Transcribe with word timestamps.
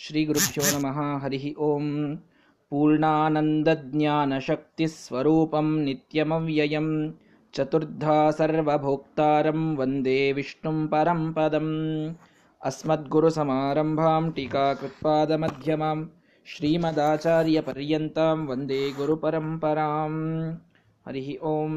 श्रीगुरुभ्यो 0.00 0.62
नमः 0.74 0.98
हरिः 1.22 1.42
ॐ 1.64 1.88
पूर्णानन्दज्ञानशक्तिस्वरूपं 2.70 5.66
नित्यमव्ययं 5.84 6.88
चतुर्धा 7.54 8.16
सर्वभोक्तारं 8.38 9.60
वन्दे 9.78 10.16
विष्णुं 10.38 10.78
परं 10.92 11.20
पदम्। 11.36 11.68
अस्मद्गुरुसमारम्भां 12.70 14.24
टीकाकृत्पादमध्यमां 14.36 15.98
श्रीमदाचार्यपर्यन्तां 16.52 18.38
वन्दे 18.50 18.80
गुरुपरम्परां 19.00 20.14
हरिः 21.08 21.28
ॐ 21.52 21.76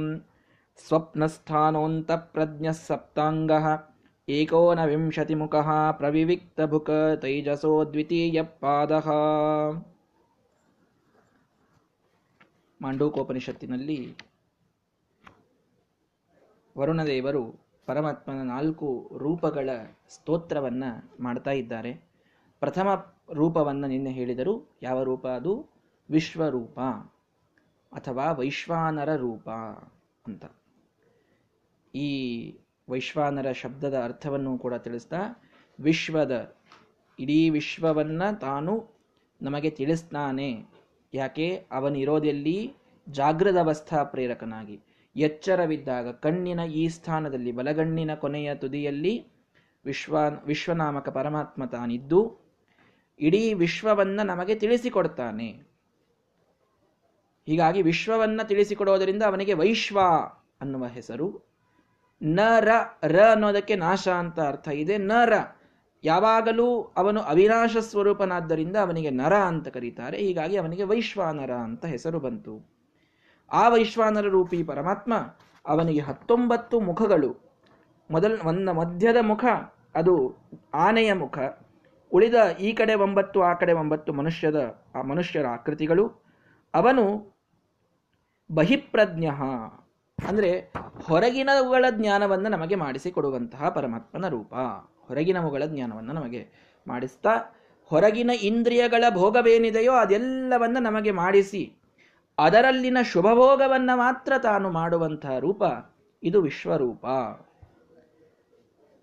स्वप्नस्थानोऽन्तप्रज्ञः 0.88 2.79
सप्ताङ्गः 2.88 3.68
ಪ್ರವಿವಿಕ್ತಭುಕ 5.92 6.89
ತೈಜಸೋ 7.21 7.86
ದ್ವಿತೀಯ 7.86 8.44
ಪಾದ 8.44 8.92
ಮಾಂಡೂಕೋಪನಿಷತ್ತಿನಲ್ಲಿ 12.82 14.18
ವರುಣದೇವರು 16.78 17.60
ಪರಮಾತ್ಮನ 17.86 18.42
ನಾಲ್ಕು 18.42 19.11
ರೂಪಗಳ 19.18 19.69
ಸ್ತೋತ್ರವನ್ನ 20.10 20.83
ಮಾಡ್ತಾ 21.19 21.52
ಇದ್ದಾರೆ. 21.52 21.94
ಪ್ರಥಮ 22.60 23.16
ರೂಪವನ್ನು 23.33 23.88
ನಿನ್ನೆ 23.88 24.11
ಹೇಳಿದರು. 24.11 24.69
ಯಾವ 24.83 25.04
ರೂಪ 25.04 25.28
ಅದು? 25.28 25.69
ವಿಶ್ವರೂಪ 26.10 26.80
ಅಥವಾ 27.92 28.32
ವೈಶ್ವಾನರ 28.32 29.16
ರೂಪ 29.16 29.50
ಅಂತ. 30.25 30.46
ಈ 31.96 32.08
ವೈಶ್ವಾನರ 32.89 33.52
ಶಬ್ದದ 33.52 34.02
ಅರ್ಥವನ್ನು 34.03 34.58
ಕೂಡ 34.58 34.73
ತಿಳಿಸ್ತಾ, 34.73 35.17
ವಿಶ್ವದ, 35.80 36.56
ಇಡೀ 37.20 37.50
ವಿಶ್ವವನ್ನ 37.50 38.31
ತಾನು 38.31 38.89
ನಮಗೆ 39.42 39.70
ತಿಳಿಸ್ತಾನೆ 39.70 40.64
ಯಾಕೆ? 41.14 41.66
ಅವನಿರೋದೆಲ್ಲಿ 41.72 42.73
ಜಾಗೃತ 43.09 43.58
ಅವಸ್ಥಾ 43.58 44.03
ಪ್ರೇರಕನಾಗಿ. 44.03 44.81
ಎಚ್ಚರವಿದ್ದಾಗ 45.16 46.11
ಕಣ್ಣಿನ 46.11 46.59
ಈ 46.59 46.88
ಸ್ಥಾನದಲ್ಲಿ, 46.88 47.52
ಬಲಗಣ್ಣಿನ 47.52 48.16
ಕೊನೆಯ 48.16 48.55
ತುದಿಯಲ್ಲಿ 48.55 49.27
ವಿಶ್ವ, 49.86 50.17
ವಿಶ್ವನಾಮಕ 50.45 51.09
ಪರಮಾತ್ಮ 51.09 51.66
ತಾನಿದ್ದು, 51.66 52.38
ಇಡೀ 53.20 53.53
ವಿಶ್ವವನ್ನು 53.53 54.25
ನಮಗೆ 54.25 54.55
ತಿಳಿಸಿಕೊಡ್ತಾನೆ. 54.55 55.47
ಹೀಗಾಗಿ 57.45 57.81
ವಿಶ್ವವನ್ನು 57.81 58.47
ತಿಳಿಸಿಕೊಡೋದರಿಂದ 58.47 59.23
ಅವನಿಗೆ 59.23 59.53
ವೈಶ್ವ 59.53 59.99
ಅನ್ನುವ 60.61 60.88
ಹೆಸರು 60.88 61.55
ನ 62.23 62.39
ರ 63.05 63.19
ಅನ್ನೋದಕ್ಕೆ 63.31 63.75
ನಾಶ 63.75 64.08
ಅಂತ 64.08 64.39
ಅರ್ಥ 64.39 64.67
ಇದೆ. 64.67 64.97
ನ 64.97 65.11
ರ, 65.25 65.33
ಯಾವಾಗಲೂ 66.03 66.81
ಅವನು 66.81 67.21
ಅವಿನಾಶ 67.21 67.77
ಸ್ವರೂಪನಾದ್ದರಿಂದ 67.77 68.75
ಅವನಿಗೆ 68.75 69.09
ನರ 69.09 69.33
ಅಂತ 69.33 69.67
ಕರೀತಾರೆ. 69.67 70.17
ಹೀಗಾಗಿ 70.17 70.58
ಅವನಿಗೆ 70.58 70.83
ವೈಶ್ವಾನರ 70.83 71.53
ಅಂತ 71.53 71.86
ಹೆಸರು 71.86 72.19
ಬಂತು. 72.19 72.75
ಆ 73.52 73.69
ವೈಶ್ವಾನರ 73.69 74.27
ರೂಪಿ 74.27 74.63
ಪರಮಾತ್ಮ 74.63 75.13
ಅವನಿಗೆ 75.67 75.99
ಹತ್ತೊಂಬತ್ತು 75.99 76.80
ಮುಖಗಳು. 76.80 77.45
ಮೊದಲ, 78.11 78.39
ಒಂದು 78.45 78.73
ಮಧ್ಯದ 78.73 79.17
ಮುಖ, 79.21 79.45
ಅದು 79.95 80.38
ಆನೆಯ 80.73 81.13
ಮುಖ. 81.13 81.39
ಉಳಿದ 82.11 82.36
ಈ 82.59 82.73
ಕಡೆ 82.73 82.93
ಒಂಬತ್ತು, 82.93 83.41
ಆ 83.41 83.53
ಕಡೆ 83.53 83.73
ಒಂಬತ್ತು 83.73 84.13
ಮನುಷ್ಯದ, 84.13 84.83
ಆ 84.95 85.02
ಮನುಷ್ಯರ 85.02 85.47
ಆಕೃತಿಗಳು. 85.47 86.08
ಅವನು 86.73 87.36
ಬಹಿಪ್ರಜ್ಞ 88.52 89.25
ಅಂದ್ರೆ 90.27 90.71
ಹೊರಗಿನವುಗಳ 91.03 91.85
ಜ್ಞಾನವನ್ನು 91.91 92.49
ನಮಗೆ 92.49 92.75
ಮಾಡಿಸಿಕೊಡುವಂತಹ 92.75 93.69
ಪರಮಾತ್ಮನ 93.69 94.27
ರೂಪ. 94.27 94.53
ಹೊರಗಿನವುಗಳ 95.08 95.63
ಜ್ಞಾನವನ್ನು 95.66 96.13
ನಮಗೆ 96.13 96.49
ಮಾಡಿಸ್ತಾ, 96.88 97.30
ಹೊರಗಿನ 97.83 98.31
ಇಂದ್ರಿಯಗಳ 98.41 99.03
ಭೋಗವೇನಿದೆಯೋ 99.09 99.93
ಅದೆಲ್ಲವನ್ನು 99.93 100.80
ನಮಗೆ 100.80 101.11
ಮಾಡಿಸಿ, 101.11 101.73
ಅದರಲ್ಲಿನ 102.38 102.97
ಶುಭಭೋಗವನ್ನು 103.03 103.97
ಮಾತ್ರ 103.97 104.33
ತಾನು 104.43 104.69
ಮಾಡುವಂತಹ 104.69 105.39
ರೂಪ 105.39 105.63
ಇದು 106.23 106.42
ವಿಶ್ವರೂಪ. 106.42 107.05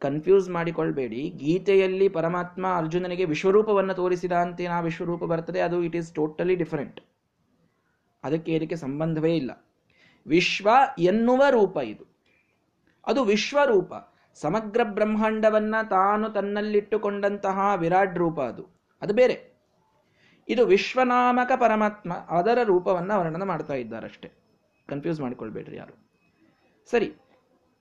ಕನ್ಫ್ಯೂಸ್ 0.00 0.50
ಮಾಡಿಕೊಳ್ಬೇಡಿ. 0.50 1.30
ಗೀತೆಯಲ್ಲಿ 1.30 2.08
ಪರಮಾತ್ಮ 2.08 2.66
ಅರ್ಜುನನಿಗೆ 2.76 3.24
ವಿಶ್ವರೂಪವನ್ನು 3.24 3.94
ತೋರಿಸಿದ 3.94 4.32
ಅಂತ 4.32 4.60
ನಾ 4.60 4.80
ವಿಶ್ವರೂಪ 4.80 5.24
ಬರ್ತದೆ, 5.24 5.60
ಅದು 5.60 5.82
ಇಟ್ 5.82 5.96
ಈಸ್ 5.96 6.12
ಟೋಟಲಿ 6.12 6.54
ಡಿಫರೆಂಟ್. 6.54 7.00
ಅದಕ್ಕೆ 8.24 8.52
ಇದಕ್ಕೆ 8.52 8.76
ಸಂಬಂಧವೇ 8.76 9.36
ಇಲ್ಲ. 9.36 9.71
ವಿಶ್ವ 10.26 10.68
ಎನ್ನುವ 10.98 11.44
ರೂಪ 11.50 11.76
ಇದು. 11.76 12.04
ಅದು 13.06 13.24
ವಿಶ್ವರೂಪ. 13.24 13.92
ಸಮಗ್ರ 14.34 14.80
ಬ್ರಹ್ಮಾಂಡವನ್ನ 14.84 15.74
ತಾನು 15.90 16.30
ತನ್ನಲ್ಲಿಟ್ಟುಕೊಂಡಂತಹ 16.30 17.60
ವಿರಾಟ್ 17.76 18.18
ರೂಪ 18.18 18.40
ಅದು. 18.40 18.68
ಅದು 19.02 19.14
ಬೇರೆ. 19.14 19.52
ಇದು 20.48 20.66
ವಿಶ್ವನಾಮಕ 20.66 21.52
ಪರಮಾತ್ಮ 21.56 22.12
ಅದರ 22.12 22.58
ರೂಪವನ್ನು 22.64 23.20
ವರ್ಣನ 23.20 23.42
ಮಾಡ್ತಾ 23.42 23.74
ಇದ್ದಾರಷ್ಟೇ. 23.74 24.32
ಕನ್ಫ್ಯೂಸ್ 24.88 25.20
ಮಾಡಿಕೊಳ್ಬೇಡ್ರಿ 25.20 25.76
ಯಾರು. 25.76 26.10
ಸರಿ, 26.90 27.12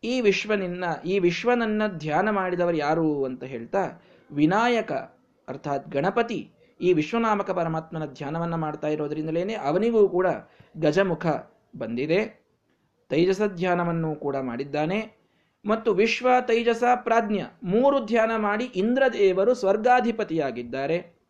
ಈ 0.03 0.21
ವಿಶ್ವನಿನ್ನ, 0.21 0.83
ಈ 1.05 1.19
ವಿಶ್ವನನ್ನ 1.19 1.81
ಧ್ಯಾನ 1.87 2.29
ಮಾಡಿದವರು 2.29 2.77
ಯಾರು 2.77 3.25
ಅಂತ 3.25 3.43
ಹೇಳ್ತಾ, 3.43 4.03
ವಿನಾಯಕ 4.31 4.91
ಅರ್ಥಾತ್ 5.47 5.89
ಗಣಪತಿ 5.89 6.51
ಈ 6.81 6.93
ವಿಶ್ವನಾಮಕ 6.93 7.51
ಪರಮಾತ್ಮನ 7.51 8.05
ಧ್ಯಾನವನ್ನ 8.05 8.55
ಮಾಡ್ತಾ 8.55 8.87
ಇರೋದ್ರಿಂದಲೇನೆ 8.87 9.53
ಅವನಿಗೂ 9.53 10.09
ಕೂಡ 10.09 10.27
ಗಜಮುಖ 10.77 11.25
ಬಂದಿದೆ. 11.77 12.41
ತೈಜಸ 13.09 13.41
ಧ್ಯಾನವನ್ನು 13.41 14.15
ಕೂಡ 14.15 14.35
ಮಾಡಿದ್ದಾನೆ. 14.35 15.21
ಮತ್ತು 15.65 15.93
ವಿಶ್ವ 15.93 16.27
ತೈಜಸ 16.47 16.83
ಪ್ರಾಜ್ಞ 16.95 17.41
ಮೂರು 17.63 18.05
ಧ್ಯಾನ 18.05 18.31
ಮಾಡಿ 18.37 18.65
ಇಂದ್ರದೇವರು 18.65 19.53
ಸ್ವರ್ಗಾಧಿಪತಿಯಾಗಿದ್ದಾರೆ. 19.53 21.21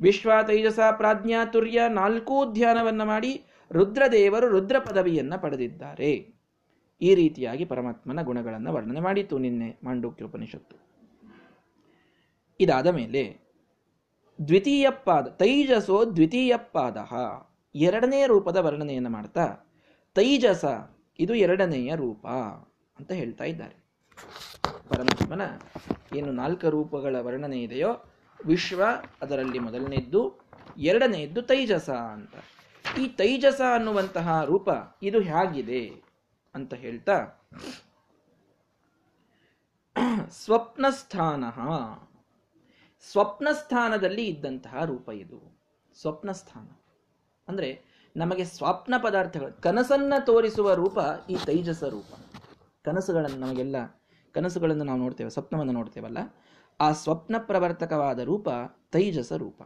ವಿಶ್ವ 0.00 0.30
ತೈಜಸ 0.46 0.78
ಪ್ರಾಜ್ಞಾ 0.96 1.44
ತುರ್ಯ 1.44 1.82
ನಾಲ್ಕೂ 1.88 2.52
ಧ್ಯಾನವನ್ನ 2.52 3.02
ಮಾಡಿ 3.02 3.42
ರುದ್ರದೇವರು 3.72 4.48
ರುದ್ರ 4.48 4.78
ಪದವಿಯನ್ನು 4.78 5.42
ಪಡೆದಿದ್ದಾರೆ. 5.42 6.36
ಈ 7.00 7.14
ರೀತಿಯಾಗಿ 7.14 7.64
ಪರಮಾತ್ಮನ 7.64 8.22
ಗುಣಗಳನ್ನು 8.22 8.72
ವರ್ಣನೆ 8.72 9.00
ಮಾಡಿತು 9.00 9.38
ನಿನ್ನೆ 9.38 9.76
ಮಾಂಡೂಕ್ಯ 9.84 10.24
ಉಪನಿಷತ್ತು 10.24 10.76
ಇದಾದ 12.60 12.86
ಮೇಲೆ 12.86 13.36
ದ್ವಿತೀಯ 14.48 14.86
ಪಾದ 14.90 15.28
ತೈಜಸೋ 15.28 16.04
ದ್ವಿತೀಯ 16.16 16.56
ಪಾದ 16.56 16.96
ಎರಡನೇ 17.74 18.26
ರೂಪದ 18.26 18.56
ವರ್ಣನೆಯನ್ನು 18.56 19.10
ಮಾಡ್ತಾ 19.10 19.46
ತೈಜಸ. 20.16 20.64
ಇದು 21.18 21.34
ಎರಡನೆಯ 21.34 21.90
ರೂಪ 21.96 22.26
ಅಂತ 22.98 23.10
ಹೇಳ್ತಾ 23.12 23.44
ಇದ್ದಾರೆ. 23.44 23.76
ಪರಮಾತ್ಮನ 24.88 25.42
ಏನು 26.16 26.32
ನಾಲ್ಕು 26.32 26.70
ರೂಪಗಳ 26.70 27.16
ವರ್ಣನೆ 27.20 27.58
ಇದೆಯೋ, 27.62 27.90
ವಿಶ್ವ 28.40 28.82
ಅದರಲ್ಲಿ 29.22 29.58
ಮೊದಲನೆಯದ್ದು 29.58 30.22
ಎರಡನೆಯದ್ದು 30.76 31.42
ತೈಜಸ 31.42 31.90
ಅಂತ. 31.90 32.34
ಈ 32.98 33.08
ತೈಜಸ 33.08 33.60
ಅನ್ನುವಂತಹ 33.74 34.28
ರೂಪ 34.44 34.68
ಇದು 35.02 35.20
ಹೇಗಿದೆ 35.20 35.82
ಅಂತ 36.54 36.74
ಹೇಳ್ತಾ, 36.74 37.16
ಸ್ವಪ್ನಸ್ಥಾನ. 40.30 41.44
ಸ್ವಪ್ನಸ್ಥಾನದಲ್ಲಿ 43.10 44.24
ಇದ್ದಂತಹ 44.26 44.84
ರೂಪ 44.84 45.08
ಇದು. 45.14 45.38
ಸ್ವಪ್ನಸ್ಥಾನ. 45.96 46.68
ಅಂದ್ರೆ 47.48 47.68
ನಮಗೆ 48.16 48.44
ಸ್ವಪ್ನ 48.44 48.94
ಪದಾರ್ಥಗಳು, 49.02 49.62
ಕನಸನ್ನ 49.62 50.14
ತೋರಿಸುವ 50.26 50.74
ರೂಪ 50.74 50.98
ಈ 51.30 51.36
ತೈಜಸ 51.46 51.84
ರೂಪ. 51.84 52.14
ಕನಸುಗಳನ್ನು 52.84 53.36
ನಮಗೆಲ್ಲ, 53.36 53.76
ಕನಸುಗಳನ್ನು 54.32 54.84
ನಾವು 54.84 54.98
ನೋಡ್ತೇವೆ, 54.98 55.30
ಸ್ವಪ್ನವನ್ನು 55.30 55.72
ನೋಡ್ತೇವಲ್ಲ? 55.72 56.18
ಆ 56.80 56.92
ಸ್ವಪ್ನ 56.92 57.34
ಪ್ರವರ್ತಕವಾದ 57.38 58.18
ರೂಪ 58.18 58.48
ತೈಜಸ 58.92 59.32
ರೂಪ. 59.32 59.62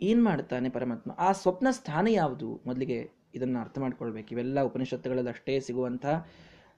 ಏನು 0.00 0.24
ಮಾಡ್ತಾನೆ 0.24 0.68
ಪರಮಾತ್ಮ? 0.68 1.10
ಆ 1.18 1.32
ಸ್ವಪ್ನ 1.32 1.68
ಸ್ಥಾನ 1.70 2.06
ಯಾವುದು? 2.10 2.60
ಮೊದಲಿಗೆ 2.66 3.10
ಇದನ್ನು 3.34 3.60
ಅರ್ಥ 3.60 3.78
ಮಾಡ್ಕೊಳ್ಬೇಕು. 3.78 4.28
ಇವೆಲ್ಲ 4.32 4.60
ಉಪನಿಷತ್ತುಗಳಲ್ಲಿ 4.60 5.30
ಅಷ್ಟೇ 5.30 5.60
ಸಿಗುವಂತಹ 5.60 6.26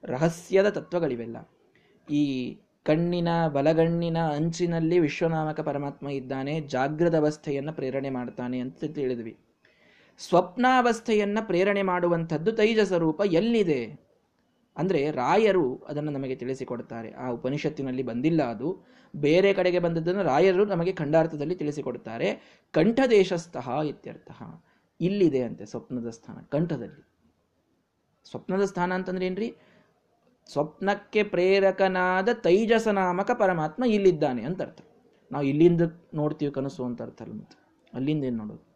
ರಹಸ್ಯದ 0.03 0.69
ತತ್ವಗಳಿವೆಲ್ಲ. 0.69 1.49
ಈ 2.13 2.55
ಕಣ್ಣಿನ, 2.85 3.47
ಬಲಗಣ್ಣಿನ 3.47 4.17
ಅಂಚಿನಲ್ಲಿ 4.17 4.99
ವಿಶ್ವನಾಮಕ 4.99 5.59
ಪರಮಾತ್ಮ 5.59 6.09
ಇದ್ದಾನೆ 6.09 6.61
ಜಾಗೃತ 6.61 7.15
ಅವಸ್ಥೆಯನ್ನು 7.15 7.73
ಪ್ರೇರಣೆ 7.73 8.09
ಮಾಡ್ತಾನೆ 8.09 8.59
ಅಂತ 8.59 8.79
ತಿಳಿದ್ವಿ. 8.79 9.37
ಸ್ವಪ್ನಾವಸ್ಥೆಯನ್ನ 10.17 11.37
ಪ್ರೇರಣೆ 11.41 11.81
ಮಾಡುವಂಥದ್ದು 11.81 12.51
ತೈಜ 12.51 12.93
ರೂಪ 12.93 13.21
ಎಲ್ಲಿದೆ? 13.25 14.13
ಅಂದರೆ 14.77 15.11
ರಾಯರು 15.11 15.77
ಅದನ್ನು 15.77 16.11
ನಮಗೆ 16.11 16.35
ತಿಳಿಸಿಕೊಡ್ತಾರೆ. 16.35 17.11
ಆ 17.11 17.29
ಉಪನಿಷತ್ತಿನಲ್ಲಿ 17.29 18.03
ಬಂದಿಲ್ಲ 18.03 18.43
ಅದು. 18.43 18.83
ಬೇರೆ 19.15 19.53
ಕಡೆಗೆ 19.53 19.79
ಬಂದದ್ದನ್ನು 19.79 20.23
ರಾಯರು 20.23 20.65
ನಮಗೆ 20.65 20.91
ಖಂಡಾರ್ಥದಲ್ಲಿ 20.91 21.55
ತಿಳಿಸಿಕೊಡ್ತಾರೆ. 21.55 22.59
ಕಂಠದೇಶಸ್ಥಃ 22.71 23.81
ಇತ್ಯರ್ಥ. 23.81 24.31
ಇಲ್ಲಿದೆ 25.01 25.41
ಅಂತೆ 25.41 25.65
ಸ್ವಪ್ನದ 25.65 26.09
ಸ್ಥಾನ, 26.09 26.37
ಕಂಠದಲ್ಲಿ. 26.49 27.07
ಸ್ವಪ್ನದ 28.29 28.63
ಸ್ಥಾನ 28.63 28.93
ಅಂತಂದ್ರೆ 28.93 29.25
ಏನ್ರಿ? 29.25 29.55
ಸ್ವಪ್ನಕ್ಕೆ 30.51 31.23
ಪ್ರೇರಕನಾದ 31.23 32.29
ತೈಜಸ 32.33 32.87
ನಾಮಕ 32.87 33.31
ಪರಮಾತ್ಮ 33.31 33.83
ಇಲ್ಲಿದ್ದಾನೆ 33.83 34.43
ಅಂತ 34.43 34.61
ಅರ್ಥ. 34.61 34.81
ನಾವು 35.31 35.45
ಇಲ್ಲಿಂದ 35.45 35.81
ನೋಡ್ತೀವಿ 36.13 36.51
ಕನಸು 36.51 36.85
ಅಂತ 36.85 37.01
ಅರ್ಥ 37.01 37.21
ಅಲ್ಲಿಂದ 37.93 38.23
ಏನು 38.23 38.37
ನೋಡೋದು? 38.37 38.72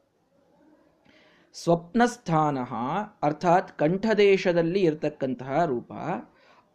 ಸ್ವಪ್ನಸ್ಥಾನ, 1.64 2.58
ಅರ್ಥಾತ್ 3.24 3.78
ಕಂಠದೇಶದಲ್ಲಿ 3.78 4.82
ಇರತಕ್ಕಂತಹ 4.82 5.66
ರೂಪ, 5.66 5.94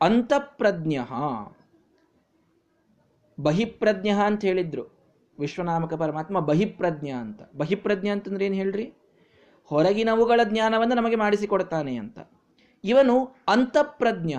ಅಂತಃಪ್ರಜ್ಞ. 0.00 0.98
ಬಹಿಪ್ರಜ್ಞ 3.42 4.08
ಅಂತ 4.08 4.44
ಹೇಳಿದ್ರು. 4.44 4.90
ವಿಶ್ವನಾಮಕ 5.38 5.94
ಪರಮಾತ್ಮ 5.94 6.40
ಬಹಿಪ್ರಜ್ಞ 6.40 7.08
ಅಂತ. 7.08 7.42
ಬಹಿಪ್ರಜ್ಞ 7.56 8.08
ಅಂತಂದ್ರೆ 8.08 8.46
ಏನು 8.46 8.54
ಹೇಳ್ರಿ? 8.54 8.92
ಹೊರಗಿನವುಗಳ 9.64 10.40
ಜ್ಞಾನವನ್ನು 10.44 10.94
ನಮಗೆ 10.94 11.16
ಮಾಡಿಸಿಕೊಡ್ತಾನೆ 11.16 11.96
ಅಂತ. 11.96 12.18
ಇವನು 12.84 13.36
ಅಂತಃಪ್ರಜ್ಞ, 13.48 14.34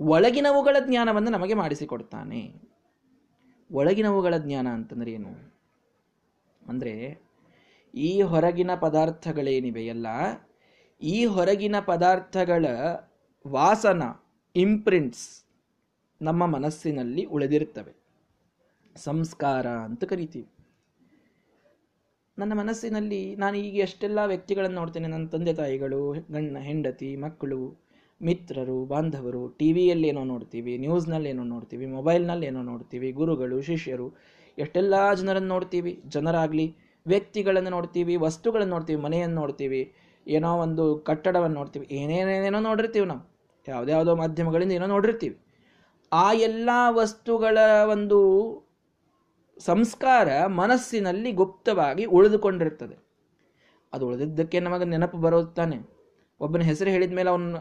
ಒಳಗಿನವುಗಳ 0.00 0.76
ಜ್ಞಾನವನ್ನು 0.86 1.30
ನಮಗೆ 1.30 1.54
ಮಾಡಿಸಿಕೊಡ್ತಾನೆ. 1.54 2.54
ಒಳಗಿನವುಗಳ 3.72 4.36
ಜ್ಞಾನ 4.38 4.68
ಅಂತಂದ್ರೆ 4.68 5.12
ಏನು? 5.12 5.56
ಅಂದರೆ 6.68 7.25
ಈ 7.96 8.22
ಹೊರಗಿನ 8.22 8.70
ಪದಾರ್ಥಗಳೇನಿವೆಯಲ್ಲ 8.74 10.06
ಈ 11.02 11.24
ಹೊರಗಿನ 11.24 11.76
ಪದಾರ್ಥಗಳ 11.80 12.66
ವಾಸನ 13.46 14.02
ಇಂಪ್ರಿಂಟ್ಸ್ 14.56 15.26
ನಮ್ಮ 16.20 16.46
ಮನಸ್ಸಿನಲ್ಲಿ 16.46 17.24
ಉಳಿದಿರ್ತವೆ. 17.24 17.94
ಸಂಸ್ಕಾರ 18.96 19.66
ಅಂತ 19.88 20.04
ಕರಿತೀವಿ. 20.04 20.48
ನನ್ನ 22.38 22.52
ಮನಸ್ಸಿನಲ್ಲಿ 22.52 23.34
ನಾನು 23.36 23.56
ಈಗ 23.56 23.76
ಎಷ್ಟೆಲ್ಲ 23.76 24.18
ವ್ಯಕ್ತಿಗಳನ್ನು 24.24 24.76
ನೋಡ್ತೇನೆ, 24.76 25.08
ನನ್ನ 25.08 25.26
ತಂದೆ 25.26 25.52
ತಾಯಿಗಳು 25.54 26.00
ಗಣ್ಣ 26.12 26.58
ಹೆಂಡತಿ, 26.58 27.16
ಮಕ್ಕಳು, 27.16 27.60
ಮಿತ್ರರು, 28.20 28.84
ಬಾಂಧವರು 28.84 29.48
ಟಿ 29.48 29.72
ವಿಯಲ್ಲಿ 29.72 30.08
ಏನೋ 30.08 30.24
ನೋಡ್ತೀವಿ 30.24 30.78
ನ್ಯೂಸ್ನಲ್ಲಿ 30.78 31.28
ಏನೋ 31.28 31.44
ನೋಡ್ತೀವಿ 31.44 31.86
ಮೊಬೈಲ್ನಲ್ಲಿ 31.86 32.46
ಏನೋ 32.46 32.62
ನೋಡ್ತೀವಿ, 32.62 33.12
ಗುರುಗಳು, 33.12 33.62
ಶಿಷ್ಯರು, 33.62 34.08
ಎಷ್ಟೆಲ್ಲ 34.58 35.14
ಜನರನ್ನು 35.14 35.48
ನೋಡ್ತೀವಿ? 35.48 36.02
ಜನರಾಗಲಿ 36.06 36.66
ವ್ಯಕ್ತಿಗಳನ್ನು 37.06 37.70
ನೋಡ್ತೀವಿ, 37.70 38.16
ವಸ್ತುಗಳನ್ನು 38.16 38.74
ನೋಡ್ತೀವಿ, 38.74 39.02
ಮನೆಯನ್ನು 39.02 39.36
ನೋಡ್ತೀವಿ, 39.40 39.94
ಏನೋ 40.26 40.58
ಒಂದು 40.58 40.98
ಕಟ್ಟಡವನ್ನು 40.98 41.56
ನೋಡ್ತೀವಿ, 41.56 41.86
ಏನೇನೇನೇನೋ 41.90 42.60
ನೋಡಿರ್ತೀವಿ 42.60 43.06
ನಾವು. 43.06 43.36
ಯಾವುದ್ಯಾವುದೋ 43.68 44.16
ಮಾಧ್ಯಮಗಳಿಂದ 44.16 44.72
ಏನೋ 44.72 44.86
ನೋಡಿರ್ತೀವಿ. 44.86 45.38
ಆ 46.12 46.32
ಎಲ್ಲ 46.32 46.70
ವಸ್ತುಗಳ 46.90 47.58
ಒಂದು 47.90 48.18
ಸಂಸ್ಕಾರ 49.58 50.46
ಮನಸ್ಸಿನಲ್ಲಿ 50.46 51.32
ಗುಪ್ತವಾಗಿ 51.32 52.04
ಉಳಿದುಕೊಂಡಿರ್ತದೆ. 52.04 52.96
ಅದು 53.92 54.06
ಉಳಿದಿದ್ದಕ್ಕೆ 54.08 54.60
ನಮಗೆ 54.60 54.84
ನೆನಪು 54.84 55.18
ಬರುತ್ತಾನೆ 55.18 55.76
ತಾನೆ. 55.76 55.96
ಒಬ್ಬನ 56.40 56.60
ಹೆಸರು 56.60 56.90
ಹೇಳಿದ 56.90 57.12
ಮೇಲೆ 57.12 57.30
ಅವನ 57.30 57.56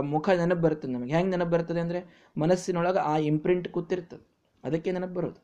ಮುಖ 0.00 0.28
ನೆನಪು 0.28 0.60
ಬರ್ತದೆ 0.60 0.92
ನಮಗೆ. 0.92 1.12
ಹೆಂಗೆ 1.12 1.30
ನೆನಪು 1.30 1.50
ಬರ್ತದೆ 1.50 1.80
ಅಂದರೆ 1.80 2.30
ಮನಸ್ಸಿನೊಳಗೆ 2.38 2.98
ಆ 2.98 3.16
ಇಂಪ್ರಿಂಟ್ 3.16 3.68
ಕೂತಿರ್ತದೆ. 3.68 4.26
ಅದಕ್ಕೆ 4.64 4.92
ನೆನಪು 4.92 5.14
ಬರೋದು. 5.14 5.40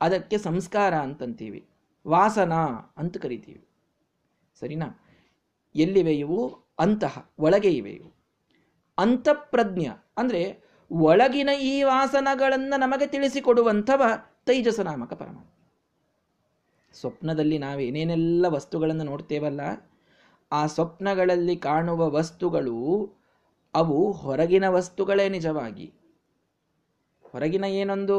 ಅದಕ್ಕೆ 0.00 0.38
ಸಂಸ್ಕಾರ 0.38 0.94
ಅಂತಂತೀವಿ. 0.94 1.68
ವಾಸನ 2.08 2.52
ಅಂತ 2.96 3.16
ಕರಿತೀವಿ. 3.16 3.68
ಸರಿನಾ? 4.60 4.88
ಎಲ್ಲಿವೆ 5.74 6.14
ಇವು? 6.14 6.40
ಅಂತಹ 6.78 7.30
ಒಳಗೆ 7.38 7.70
ಇವೆ 7.70 7.90
ಇವು. 7.90 8.10
ಅಂತಃಪ್ರಜ್ಞ 8.98 9.86
ಅಂದರೆ 10.16 10.62
ಒಳಗಿನ 10.90 11.50
ಈ 11.60 11.82
ವಾಸನಗಳನ್ನು 11.82 12.80
ನಮಗೆ 12.80 13.06
ತಿಳಿಸಿಕೊಡುವಂಥವ 13.06 14.02
ತೈಜಸ 14.46 14.80
ನಾಮಕ 14.80 15.12
ಪರಮಾತ್ಮ. 15.12 15.48
ಸ್ವಪ್ನದಲ್ಲಿ 16.92 17.58
ನಾವು 17.58 17.80
ಏನೇನೆಲ್ಲ 17.80 18.46
ವಸ್ತುಗಳನ್ನು 18.46 19.04
ನೋಡ್ತೇವಲ್ಲ, 19.04 19.60
ಆ 20.52 20.66
ಸ್ವಪ್ನಗಳಲ್ಲಿ 20.66 21.56
ಕಾಣುವ 21.56 22.10
ವಸ್ತುಗಳು 22.10 22.78
ಅವು 23.74 24.12
ಹೊರಗಿನ 24.12 24.68
ವಸ್ತುಗಳೇ 24.68 25.28
ನಿಜವಾಗಿ. 25.28 25.92
ಹೊರಗಿನ 27.22 27.64
ಏನೊಂದು 27.64 28.16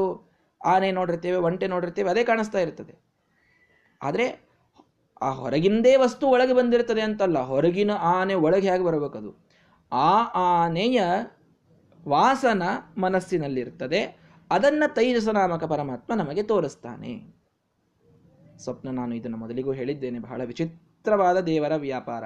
ಆನೆ 0.66 0.92
ನೋಡಿರ್ತೇವೆ, 0.92 1.38
ಒಂಟೆ 1.38 1.68
ನೋಡಿರ್ತೇವೆ, 1.68 2.10
ಅದೇ 2.10 2.24
ಕಾಣಿಸ್ತಾ 2.24 2.60
ಇರ್ತದೆ. 2.60 3.13
ಆದರೆ 4.04 4.26
ಆ 5.22 5.30
ಹೊರಗಿಂದೇ 5.30 5.96
ವಸ್ತು 5.96 6.28
ಒಳಗೆ 6.28 6.54
ಬಂದಿರ್ತದೆ 6.54 7.02
ಅಂತಲ್ಲ, 7.02 7.40
ಹೊರಗಿನ 7.40 7.92
ಆನೆ 7.92 8.34
ಒಳಗೆ 8.34 8.72
ಹೇಗೆ 8.72 8.84
ಬರಬೇಕದು? 8.84 9.30
ಆ 9.92 10.12
ಆನೆಯ 10.34 11.02
ವಾಸನ 12.08 12.64
ಮನಸ್ಸಿನಲ್ಲಿರ್ತದೆ, 12.98 14.02
ಅದನ್ನು 14.52 14.88
ತೈಜಸ 14.96 15.28
ನಾಮಕ 15.28 15.64
ಪರಮಾತ್ಮ 15.64 16.14
ನಮಗೆ 16.14 16.44
ತೋರಿಸ್ತಾನೆ. 16.44 17.14
ಸ್ವಪ್ನ 18.60 18.90
ನಾನು 18.90 19.16
ಇದನ್ನು 19.16 19.38
ಮೊದಲಿಗೂ 19.38 19.72
ಹೇಳಿದ್ದೇನೆ, 19.72 20.20
ಬಹಳ 20.20 20.42
ವಿಚಿತ್ರವಾದ 20.44 21.40
ದೇವರ 21.40 21.76
ವ್ಯಾಪಾರ. 21.76 22.24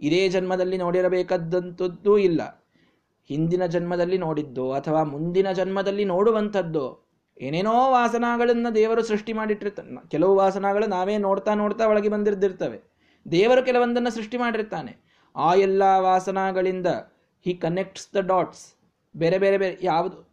ಇದೇ 0.00 0.28
ಜನ್ಮದಲ್ಲಿ 0.28 0.78
ನೋಡಿರಬೇಕಾದಂಥದ್ದು 0.78 2.18
ಇಲ್ಲ. 2.18 2.40
ಹಿಂದಿನ 3.30 3.66
ಜನ್ಮದಲ್ಲಿ 3.66 4.18
ನೋಡಿದ್ದೋ 4.18 4.66
ಅಥವಾ 4.70 5.02
ಮುಂದಿನ 5.04 5.48
ಜನ್ಮದಲ್ಲಿ 5.52 6.04
ನೋಡುವಂಥದ್ದೋ 6.04 6.86
ಏನೇನೋ 7.40 7.90
ವಾಸನಗಳನ್ನು 7.90 8.74
ದೇವರು 8.74 9.02
ಸೃಷ್ಟಿ 9.02 9.32
ಮಾಡಿಟ್ಟಿರ್ತಾನೆ 9.32 10.08
ಕೆಲವು 10.08 10.36
ವಾಸನಗಳು 10.36 10.86
ನಾವೇ 10.86 11.18
ನೋಡ್ತಾ 11.18 11.54
ನೋಡ್ತಾ 11.54 11.86
ಒಳಗೆ 11.86 12.08
ಬಂದಿರ್ದಿರ್ತವೆ. 12.08 12.78
ದೇವರು 13.30 13.62
ಕೆಲವೊಂದನ್ನು 13.64 14.10
ಸೃಷ್ಟಿ 14.10 14.36
ಮಾಡಿರ್ತಾನೆ. 14.36 14.92
ಆ 15.36 15.54
ಎಲ್ಲ 15.54 15.82
ವಾಸನಗಳಿಂದ 15.98 16.86
ಹಿ 17.44 17.54
ಕನೆಕ್ಟ್ಸ್ 17.54 18.14
ದ 18.14 18.16
ಡಾಟ್ಸ್ 18.16 18.74
ಬೇರೆ 19.16 19.38
ಬೇರೆ 19.38 19.58
ಬೇರೆ 19.58 19.78
ಯಾವುದು? 19.82 20.30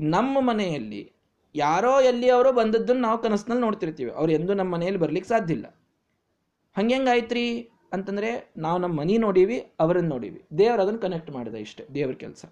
ನಮ್ಮ 0.00 0.40
ಮನೆಯಲ್ಲಿ 0.40 1.12
ಯಾರೋ 1.54 2.00
ಎಲ್ಲಿ 2.00 2.28
ಅವರು 2.30 2.52
ಬಂದದ್ದನ್ನು 2.52 3.02
ನಾವು 3.02 3.18
ಕನಸಿನಲ್ಲಿ 3.22 3.60
ನೋಡ್ತಿರ್ತೀವಿ. 3.60 4.10
ಅವ್ರು 4.10 4.32
ಎಂದೂ 4.32 4.54
ನಮ್ಮ 4.54 4.74
ಮನೆಯಲ್ಲಿ 4.74 5.00
ಬರ್ಲಿಕ್ಕೆ 5.00 5.28
ಸಾಧ್ಯ 5.28 5.54
ಇಲ್ಲ. 5.54 5.66
ಹಂಗೆಂಗಾಯ್ತ್ರಿ 6.76 7.70
ಅಂತಂದ್ರೆ 7.92 8.52
ನಾವು 8.56 8.78
ನಮ್ಮ 8.78 9.00
ಮನೆ 9.00 9.16
ನೋಡೀವಿ, 9.16 9.58
ಅವರನ್ನು 9.80 10.08
ನೋಡೀವಿ. 10.08 10.44
ದೇವರು 10.58 10.82
ಅದನ್ನು 10.82 11.00
ಕನೆಕ್ಟ್ 11.00 11.30
ಮಾಡಿದೆ 11.30 11.60
ಇಷ್ಟೇ, 11.60 11.86
ದೇವ್ರ 11.94 12.14
ಕೆಲಸ. 12.14 12.44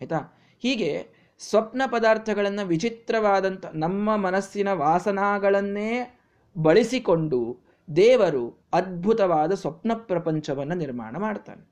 ಆಯಿತಾ? 0.00 0.40
ಹೀಗೆ 0.58 1.08
ಸ್ವಪ್ನ 1.38 1.82
ಪದಾರ್ಥಗಳನ್ನು 1.86 2.66
ವಿಚಿತ್ರವಾದಂಥ 2.66 3.66
ನಮ್ಮ 3.74 4.16
ಮನಸ್ಸಿನ 4.16 4.72
ವಾಸನಾಗಳನ್ನೇ 4.72 6.20
ಬಳಸಿಕೊಂಡು 6.62 7.58
ದೇವರು 7.96 8.68
ಅದ್ಭುತವಾದ 8.72 9.54
ಸ್ವಪ್ನ 9.54 9.92
ಪ್ರಪಂಚವನ್ನು 9.94 10.74
ನಿರ್ಮಾಣ 10.74 11.16
ಮಾಡ್ತಾನೆ. 11.16 11.70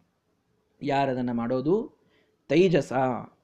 ಯಾರದನ್ನು 0.83 1.35
ಮಾಡೋದು? 1.35 1.99
ತೈಜಸ 2.49 2.93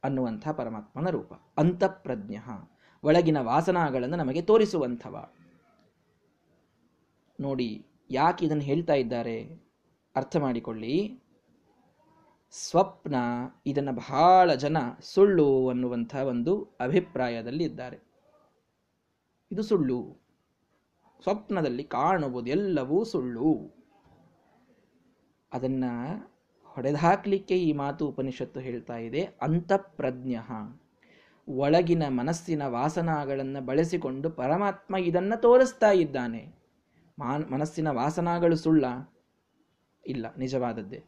ಅನ್ನುವಂಥ 0.05 0.49
ಪರಮಾತ್ಮನ 0.49 1.11
ರೂಪ, 1.11 1.33
ಅಂತಃಪ್ರಜ್ಞ. 1.59 2.37
ಒಳಗಿನ 3.05 3.39
ವಾಸನಾಗಳನ್ನು 3.41 4.17
ನಮಗೆ 4.17 4.43
ತೋರಿಸುವಂಥವ. 4.43 5.29
ನೋಡಿ 7.41 7.87
ಯಾಕೆ 8.11 8.47
ಇದನ್ನು 8.47 8.63
ಹೇಳ್ತಾ 8.63 8.93
ಇದ್ದಾರೆ? 8.93 9.63
ಅರ್ಥ 10.17 10.37
ಮಾಡಿಕೊಳ್ಳಿ. 10.37 11.21
ಸ್ವಪ್ನ, 12.53 13.17
ಇದನ್ನು 13.67 13.93
ಬಹಳ 13.93 14.55
ಜನ 14.55 14.77
ಸುಳ್ಳು 15.03 15.69
ಅನ್ನುವಂಥ 15.69 16.15
ಒಂದು 16.15 16.55
ಅಭಿಪ್ರಾಯದಲ್ಲಿ 16.81 17.65
ಇದ್ದಾರೆ 17.65 17.99
ಇದು 19.51 19.63
ಸುಳ್ಳು. 19.63 19.99
ಸ್ವಪ್ನದಲ್ಲಿ 21.23 21.85
ಕಾಣುವುದು 21.85 22.51
ಎಲ್ಲವೂ 22.51 23.05
ಸುಳ್ಳು. 23.05 23.51
ಅದನ್ನ 25.53 25.85
ಹೊಡೆದಾಕ್ಲಿಕ್ಕೆ 26.65 27.57
ಈ 27.59 27.73
ಮಾತು 27.73 28.09
ಉಪನಿಷತ್ತು 28.09 28.61
ಹೇಳ್ತಾ 28.61 28.97
ಇದೆ, 28.97 29.23
ಅಂತಃಪ್ರಜ್ಞ. 29.43 30.37
ಒಳಗಿನ 31.49 32.03
ಮನಸ್ಸಿನ 32.09 32.63
ವಾಸನಾಗಳನ್ನು 32.67 33.61
ಬಳಸಿಕೊಂಡು 33.67 34.31
ಪರಮಾತ್ಮ 34.31 34.97
ಇದನ್ನು 34.97 35.41
ತೋರಿಸ್ತಾ 35.41 35.91
ಇದ್ದಾನೆ. 35.91 36.43
ಮನಸ್ಸಿನ 37.51 37.89
ವಾಸನಾಗಳು 37.91 38.57
ಸುಳ್ಳ? 38.57 38.85
ಇಲ್ಲ, 40.05 40.27
ನಿಜವಾದದ್ದೇ. 40.39 41.01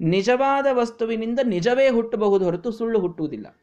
ನಿಜವಾದ 0.00 0.66
ವಸ್ತುವಿನಿಂದ 0.72 1.40
ನಿಜವೇ 1.44 1.88
ಹುಟ್ಟಬಹುದು 1.88 2.44
ಹೊರತು 2.44 2.72
ಸುಳ್ಳು 2.72 3.00
ಹುಟ್ಟುವುದಿಲ್ಲ. 3.00 3.56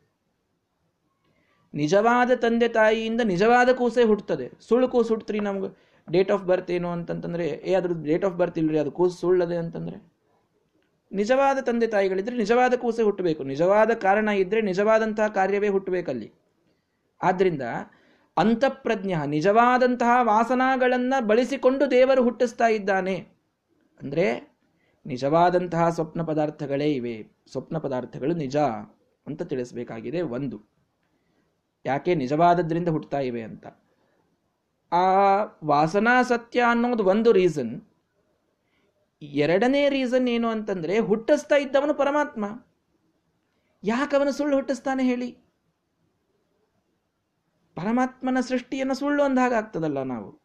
ನಿಜವಾದ 1.74 2.32
ತಂದೆ 2.36 2.68
ತಾಯಿಯಿಂದ 2.68 3.22
ನಿಜವಾದ 3.22 3.70
ಕೂಸೇ 3.70 4.04
ಹುಟ್ಟುತ್ತದೆ. 4.04 4.52
ಸುಳ್ಳು 4.62 4.88
ಕೂಸು 4.88 5.10
ಹುಟ್ಟ್ರಿ 5.10 5.40
ನಮ್ಗೆ. 5.40 5.90
ಡೇಟ್ 6.12 6.32
ಆಫ್ 6.32 6.44
ಬರ್ತ್ 6.44 6.72
ಏನು 6.72 6.90
ಅಂತಂತಂದ್ರೆ, 6.90 7.62
ಏ 7.66 7.74
ಅದ್ರ 7.74 7.92
ಡೇಟ್ 8.04 8.26
ಆಫ್ 8.26 8.36
ಬರ್ತ್ 8.36 8.60
ಇಲ್ರಿ, 8.60 8.80
ಅದು 8.80 8.92
ಕೂಸು 8.92 9.18
ಸುಳ್ಳದೆ 9.18 9.58
ಅಂತಂದ್ರೆ. 9.58 10.14
ನಿಜವಾದ 11.12 11.58
ತಂದೆ 11.60 11.88
ತಾಯಿಗಳಿದ್ರೆ 11.88 12.38
ನಿಜವಾದ 12.38 12.74
ಕೂಸೆ 12.74 13.02
ಹುಟ್ಟಬೇಕು. 13.02 13.44
ನಿಜವಾದ 13.44 13.92
ಕಾರಣ 13.92 14.30
ಇದ್ರೆ 14.30 14.62
ನಿಜವಾದಂತಹ 14.62 15.28
ಕಾರ್ಯವೇ 15.28 15.68
ಹುಟ್ಟಬೇಕಲ್ಲಿ. 15.68 16.34
ಆದ್ರಿಂದ 17.24 17.62
ಅಂತಃಪ್ರಜ್ಞ, 18.38 19.14
ನಿಜವಾದಂತಹ 19.26 20.20
ವಾಸನಾಗಳನ್ನ 20.22 21.14
ಬಳಸಿಕೊಂಡು 21.20 21.92
ದೇವರು 21.92 22.24
ಹುಟ್ಟಿಸ್ತಾ 22.24 22.68
ಇದ್ದಾನೆ. 22.68 23.28
ಅಂದ್ರೆ 24.02 24.49
ನಿಜವಾದಂತಹ 25.06 25.90
ಸ್ವಪ್ನ 25.90 26.22
ಪದಾರ್ಥಗಳೇ 26.22 26.94
ಇವೆ. 26.94 27.28
ಸ್ವಪ್ನ 27.52 27.78
ಪದಾರ್ಥಗಳು 27.78 28.34
ನಿಜ 28.34 28.58
ಅಂತ 29.28 29.42
ತಿಳಿಸಬೇಕಾಗಿದೆ 29.42 30.22
ಒಂದು. 30.22 30.62
ಯಾಕೆ 31.86 32.16
ನಿಜವಾದದ್ರಿಂದ 32.16 32.88
ಹುಟ್ಟುತ್ತಾ 32.88 33.20
ಇವೆ 33.20 33.42
ಅಂತ. 33.42 33.68
ಆ 34.92 35.04
ವಾಸನಾ 35.66 36.22
ಸತ್ಯ 36.22 36.64
ಅನ್ನೋದು 36.70 37.04
ಒಂದು 37.04 37.32
ರೀಸನ್. 37.32 37.82
ಎರಡನೇ 39.22 39.90
ರೀಸನ್ 39.90 40.28
ಏನು 40.28 40.48
ಅಂತಂದ್ರೆ 40.48 41.00
ಹುಟ್ಟಿಸ್ತಾ 41.00 41.56
ಇದ್ದವನು 41.56 41.94
ಪರಮಾತ್ಮ. 41.94 42.68
ಯಾಕವನು 43.84 44.32
ಸುಳ್ಳು 44.32 44.56
ಹುಟ್ಟಿಸ್ತಾನೆ 44.56 45.04
ಹೇಳಿ? 45.04 45.32
ಪರಮಾತ್ಮನ 47.76 48.40
ಸೃಷ್ಟಿಯನ್ನು 48.40 48.94
ಸುಳ್ಳು 48.94 49.24
ಅಂದ 49.24 49.40
ಹಾಗಾಗ್ತದಲ್ಲ 49.40 50.04
ನಾವು. 50.04 50.39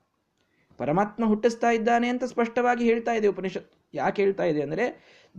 ಪರಮಾತ್ಮ 0.78 1.26
ಹುಟ್ಟಿಸ್ತಾ 1.26 1.70
ಇದ್ದಾನೆ 1.70 2.08
ಅಂತ 2.08 2.24
ಸ್ಪಷ್ಟವಾಗಿ 2.24 2.84
ಹೇಳ್ತಾ 2.84 3.12
ಇದೆ 3.12 3.26
ಉಪನಿಷತ್. 3.28 3.72
ಯಾಕೆ 3.94 4.22
ಹೇಳ್ತಾ 4.22 4.44
ಇದೆ 4.44 4.62
ಅಂದರೆ, 4.62 4.84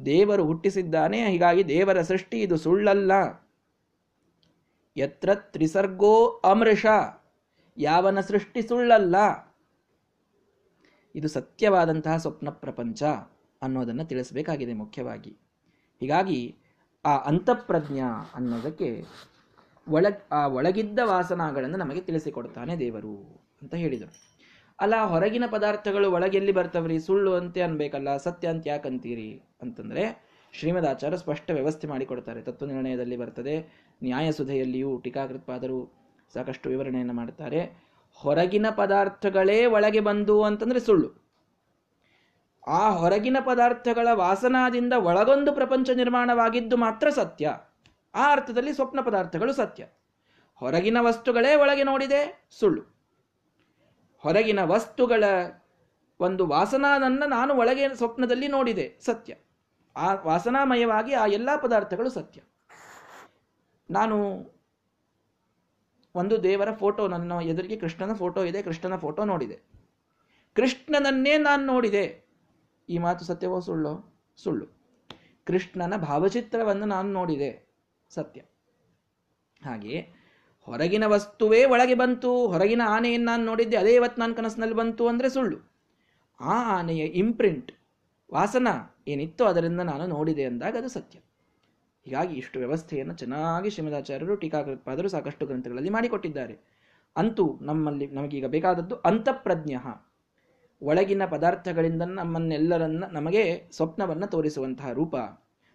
ದೇವರು 0.05 0.45
ಹುಟ್ಟಿಸಿದ್ದಾನೆ, 0.45 1.31
ಹೀಗಾಗಿ 1.31 1.67
ದೇವರ 1.67 2.01
ಸೃಷ್ಟಿ 2.01 2.41
ಇದು 2.41 2.57
ಸುಳ್ಳಲ್ಲ. 2.57 3.11
ಯತ್ರ 4.97 5.29
ತ್ರಿಸರ್ಗೋ 5.35 6.27
ಅಮೃಷ, 6.27 6.85
ಯಾವನ 7.77 8.19
ಸೃಷ್ಟಿ 8.19 8.61
ಸುಳ್ಳಲ್ಲ. 8.61 9.15
ಇದು 11.15 11.27
ಸತ್ಯವಾದಂತಹ 11.27 12.17
ಸ್ವಪ್ನ 12.17 12.49
ಪ್ರಪಂಚ 12.49 13.03
ಅನ್ನೋದನ್ನು 13.61 14.05
ತಿಳಿಸಬೇಕಾಗಿದೆ 14.05 14.73
ಮುಖ್ಯವಾಗಿ. 14.73 15.29
ಹೀಗಾಗಿ 15.99 16.55
ಆ 17.05 17.17
ಅಂತಃಪ್ರಜ್ಞ 17.17 17.99
ಅನ್ನೋದಕ್ಕೆ 18.33 19.03
ಒಳ 19.87 20.05
ಆ 20.31 20.47
ಒಳಗಿದ್ದ 20.47 20.99
ವಾಸನಾಗಳನ್ನು 21.03 21.77
ನಮಗೆ 21.77 22.01
ತಿಳಿಸಿಕೊಡ್ತಾನೆ 22.01 22.75
ದೇವರು 22.79 23.15
ಅಂತ 23.61 23.73
ಹೇಳಿದರು. 23.73 24.34
ಅಲ್ಲ 24.79 25.03
ಹೊರಗಿನ 25.03 25.43
ಪದಾರ್ಥಗಳು 25.51 26.11
ಒಳಗೆಲ್ಲಿ 26.11 26.51
ಬರ್ತವ್ರಿ? 26.51 26.99
ಸುಳ್ಳು 26.99 27.33
ಅಂತೆ 27.33 27.61
ಅನ್ಬೇಕಲ್ಲ, 27.61 28.17
ಸತ್ಯ 28.17 28.47
ಅಂತ 28.47 28.67
ಯಾಕಂತೀರಿ 28.67 29.41
ಅಂತಂದ್ರೆ 29.61 30.25
ಶ್ರೀಮದಾಚಾರ್ಯ 30.53 31.17
ಸ್ಪಷ್ಟ 31.17 31.51
ವ್ಯವಸ್ಥೆ 31.51 31.87
ಮಾಡಿಕೊಡ್ತಾರೆ. 31.87 32.41
ತತ್ವ 32.41 32.65
ನಿರ್ಣಯದಲ್ಲಿ 32.65 33.17
ಬರ್ತದೆ 33.17 33.85
ನ್ಯಾಯಸುಧೆಯಲ್ಲಿಯೂ 34.03 34.97
ಟೀಕಾಕೃತ್ಪಾದರು 34.97 35.91
ಸಾಕಷ್ಟು 36.33 36.69
ವಿವರಣೆಯನ್ನು 36.69 37.13
ಮಾಡ್ತಾರೆ. 37.13 37.85
ಹೊರಗಿನ 38.13 38.65
ಪದಾರ್ಥಗಳೇ 38.69 39.65
ಒಳಗೆ 39.65 39.99
ಬಂದು 39.99 40.43
ಅಂತಂದ್ರೆ 40.43 40.79
ಸುಳ್ಳು. 40.79 41.25
ಆ 42.67 42.89
ಹೊರಗಿನ 42.89 43.37
ಪದಾರ್ಥಗಳ 43.45 44.07
ವಾಸನಾದಿಂದ 44.13 44.93
ಒಳಗೊಂದು 44.93 45.53
ಪ್ರಪಂಚ 45.53 45.89
ನಿರ್ಮಾಣವಾಗಿದ್ದು 45.89 46.77
ಮಾತ್ರ 46.77 47.09
ಸತ್ಯ. 47.09 47.57
ಆ 48.15 48.31
ಅರ್ಥದಲ್ಲಿ 48.31 48.73
ಸ್ವಪ್ನ 48.73 49.01
ಪದಾರ್ಥಗಳು 49.01 49.53
ಸತ್ಯ. 49.53 49.85
ಹೊರಗಿನ 50.55 50.97
ವಸ್ತುಗಳೇ 51.01 51.55
ಒಳಗೆ 51.55 51.83
ನೋಡಿದೆ, 51.83 52.47
ಸುಳ್ಳು. 52.59 52.94
ಹೊರಗಿನ 54.25 54.59
ವಸ್ತುಗಳ 54.63 55.23
ಒಂದು 56.19 56.47
ವಾಸನಾನನ್ನ 56.47 57.23
ನಾನು 57.27 57.53
ಒಳಗೆ 57.53 57.95
ಸ್ವಪ್ನದಲ್ಲಿ 57.95 58.47
ನೋಡಿದೆ, 58.47 58.97
ಸತ್ಯ. 59.01 59.35
ಆ 59.95 60.13
ವಾಸನಾಮಯವಾಗಿ 60.13 61.13
ಆ 61.13 61.25
ಎಲ್ಲ 61.25 61.49
ಪದಾರ್ಥಗಳು 61.61 62.09
ಸತ್ಯ. 62.09 62.41
ನಾನು 63.91 64.15
ಒಂದು 66.15 66.43
ದೇವರ 66.43 66.73
ಫೋಟೋ, 66.73 67.07
ನನ್ನ 67.07 67.31
ಎದುರಿಗೆ 67.31 67.75
ಕೃಷ್ಣನ 67.75 68.13
ಫೋಟೋ 68.13 68.43
ಇದೆ, 68.43 68.61
ಕೃಷ್ಣನ 68.61 68.95
ಫೋಟೋ 68.95 69.25
ನೋಡಿದೆ. 69.25 69.59
ಕೃಷ್ಣನನ್ನೇ 70.53 71.37
ನಾನು 71.37 71.65
ನೋಡಿದೆ. 71.65 72.25
ಈ 72.89 72.97
ಮಾತು 72.97 73.25
ಸತ್ಯವೋ 73.25 73.59
ಸುಳ್ಳು? 73.59 74.23
ಸುಳ್ಳು. 74.37 74.65
ಕೃಷ್ಣನ 75.45 75.95
ಭಾವಚಿತ್ರವನ್ನು 75.95 76.85
ನಾನು 76.85 77.13
ನೋಡಿದೆ, 77.13 77.75
ಸತ್ಯ. 78.09 78.41
ಹಾಗೆ 79.65 80.14
ಹೊರಗಿನ 80.67 81.03
ವಸ್ತುವೇ 81.07 81.65
ಒಳಗೆ 81.65 81.93
ಬಂತು, 81.93 82.47
ಹೊರಗಿನ 82.47 82.81
ಆನೆಯನ್ನು 82.87 83.25
ನಾನು 83.25 83.45
ನೋಡಿದ್ದೆ, 83.45 83.77
ಅದೇ 83.77 83.93
ಇವತ್ತು 83.95 84.21
ನಾನು 84.21 84.35
ಕನಸಿನಲ್ಲಿ 84.35 84.75
ಬಂತು 84.75 85.07
ಅಂದರೆ 85.07 85.29
ಸುಳ್ಳು. 85.29 85.57
ಆ 86.39 86.77
ಆನೆಯ 86.77 87.03
ಇಂಪ್ರಿಂಟ್ 87.05 87.71
ವಾಸನ 88.33 88.67
ಏನಿತ್ತು 89.07 89.45
ಅದರಿಂದ 89.45 89.79
ನಾನು 89.79 90.07
ನೋಡಿದೆ 90.07 90.43
ಅಂದಾಗ 90.43 90.77
ಅದು 90.77 90.87
ಸತ್ಯ. 90.87 91.19
ಹೀಗಾಗಿ 92.05 92.33
ಇಷ್ಟು 92.35 92.59
ವ್ಯವಸ್ಥೆಯನ್ನು 92.59 93.13
ಚೆನ್ನಾಗಿ 93.13 93.69
ಶ್ರೀಮದಾಚಾರ್ಯರು, 93.69 94.35
ಟೀಕಾಕೃತ್ಪಾದರು 94.35 95.07
ಸಾಕಷ್ಟು 95.07 95.45
ಗ್ರಂಥಗಳಲ್ಲಿ 95.45 95.89
ಮಾಡಿಕೊಟ್ಟಿದ್ದಾರೆ. 95.89 96.55
ಅಂತೂ 97.15 97.59
ನಮ್ಮಲ್ಲಿ 97.61 98.07
ನಮಗೀಗ 98.07 98.45
ಬೇಕಾದದ್ದು 98.45 98.95
ಅಂತಃಪ್ರಜ್ಞ. 98.95 99.75
ಒಳಗಿನ 100.81 101.25
ಪದಾರ್ಥಗಳಿಂದ 101.25 102.01
ನಮ್ಮನ್ನೆಲ್ಲರನ್ನ 102.01 103.03
ನಮಗೆ 103.11 103.69
ಸ್ವಪ್ನವನ್ನು 103.71 104.27
ತೋರಿಸುವಂತಹ 104.27 104.91
ರೂಪ. 104.91 105.15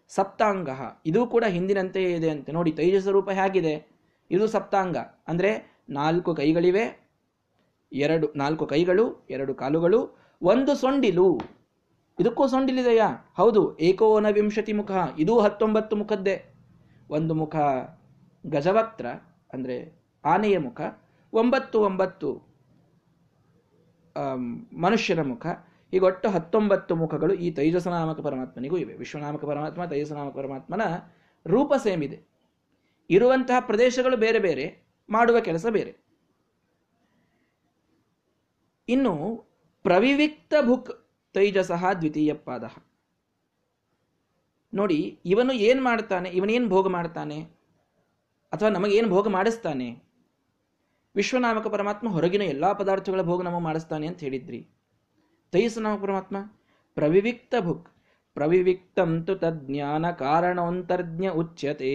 ಸಪ್ತಾಂಗ, 0.08 0.68
ಇದು 1.06 1.26
ಕೂಡ 1.26 1.44
ಹಿಂದಿನಂತೆಯೇ 1.48 2.12
ಇದೆ 2.16 2.30
ಅಂತೆ 2.30 2.52
ನೋಡಿ, 2.52 2.72
ತೈಜಸ 2.72 3.08
ರೂಪ 3.08 3.30
ಹೇಗಿದೆ? 3.30 3.99
ಇದು 4.30 4.46
ಸಪ್ತಾಂಗ. 4.48 4.96
ಅಂದರೆ 5.30 5.50
ನಾಲ್ಕು 5.88 6.30
ಕೈಗಳಿವೆ, 6.34 6.84
ಎರಡು, 7.92 8.26
ನಾಲ್ಕು 8.36 8.66
ಕೈಗಳು, 8.66 9.06
ಎರಡು 9.30 9.54
ಕಾಲುಗಳು, 9.54 10.00
ಒಂದು 10.42 10.74
ಸೊಂಡಿಲು. 10.74 11.28
ಇದಕ್ಕೂ 12.18 12.44
ಸೊಂಡಿಲಿದೆಯಾ? 12.46 13.08
ಹೌದು, 13.36 13.62
ಏಕೋನವಿಂಶತಿ 13.78 14.72
ಮುಖ. 14.72 14.90
ಇದು 15.18 15.34
ಹತ್ತೊಂಬತ್ತು 15.40 15.96
ಮುಖದ್ದೇ. 15.96 16.36
ಒಂದು 17.10 17.34
ಮುಖ 17.34 17.56
ಗಜವಕ್ತ್ರ, 18.44 19.06
ಅಂದರೆ 19.52 19.76
ಆನೆಯ 20.24 20.58
ಮುಖ. 20.58 20.80
ಒಂಬತ್ತು 21.32 21.78
ಒಂಬತ್ತು 21.80 22.30
ಮನುಷ್ಯನ 24.84 25.22
ಮುಖ. 25.32 25.46
ಒಟ್ಟು 25.92 26.28
ಹತ್ತೊಂಬತ್ತು 26.28 26.92
ಮುಖಗಳು 26.96 27.34
ಈ 27.34 27.50
ತೈಜಸನಾಮಕ 27.50 28.20
ಪರಮಾತ್ಮನಿಗೂ 28.20 28.76
ಇವೆ. 28.76 28.94
ವಿಶ್ವನಾಮಕ 28.94 29.44
ಪರಮಾತ್ಮ 29.44 29.84
ತೈಜಸನಾಮಕ 29.84 30.34
ಪರಮಾತ್ಮನ 30.34 30.82
ರೂಪ 31.46 31.72
ಸೇಮ್ 31.84 32.02
ಇದೆ. 32.02 32.18
ಇರುವಂತಹ 33.10 33.58
ಪ್ರದೇಶಗಳು 33.60 34.16
ಬೇರೆ 34.16 34.38
ಬೇರೆ 34.38 34.66
ಮಾಡುವ 35.08 35.36
ಕೆಲಸ 35.40 35.66
ಬೇರೆ. 35.70 35.92
ಇನ್ನು 38.88 39.14
ಪ್ರವಿವಿಕ್ತ 39.84 40.54
ಭುಕ್ 40.66 40.90
ತೈಜಸಃ 41.34 41.82
ದ್ವಿತೀಯ 41.92 42.32
ಪಾದ. 42.46 42.64
ನೋಡಿ, 44.72 44.98
ಇವನು 45.26 45.52
ಏನ್ 45.52 45.80
ಮಾಡ್ತಾನೆ 45.82 46.28
ಇವನೇನು 46.30 46.68
ಭೋಗ 46.68 46.88
ಮಾಡ್ತಾನೆ, 46.88 47.38
ಅಥವಾ 48.52 48.68
ನಮಗೇನು 48.68 49.08
ಭೋಗ 49.08 49.28
ಮಾಡಿಸ್ತಾನೆ? 49.28 49.88
ವಿಶ್ವನಾಮಕ 51.14 51.66
ಪರಮಾತ್ಮ 51.66 52.08
ಹೊರಗಿನ 52.08 52.44
ಎಲ್ಲಾ 52.46 52.72
ಪದಾರ್ಥಗಳ 52.72 53.22
ಭೋಗ 53.22 53.42
ನಮಗೆ 53.42 53.62
ಮಾಡಿಸ್ತಾನೆ 53.62 54.06
ಅಂತ 54.06 54.20
ಹೇಳಿದ್ರಿ. 54.20 54.60
ತೈಸನಾಮಕ 55.52 56.00
ಪರಮಾತ್ಮ, 56.02 56.36
ಪ್ರವಿವಿಕ್ತ 56.96 57.54
ಭುಕ್ 57.60 57.88
ಪ್ರವಿವಿಕ್ತಂತು 58.36 59.34
ತಜ್ಞಾನ 59.34 60.10
ಕಾರಣೋಂತರ್ಜ್ಞ 60.10 61.28
ಉಚ್ಯತೆ. 61.34 61.94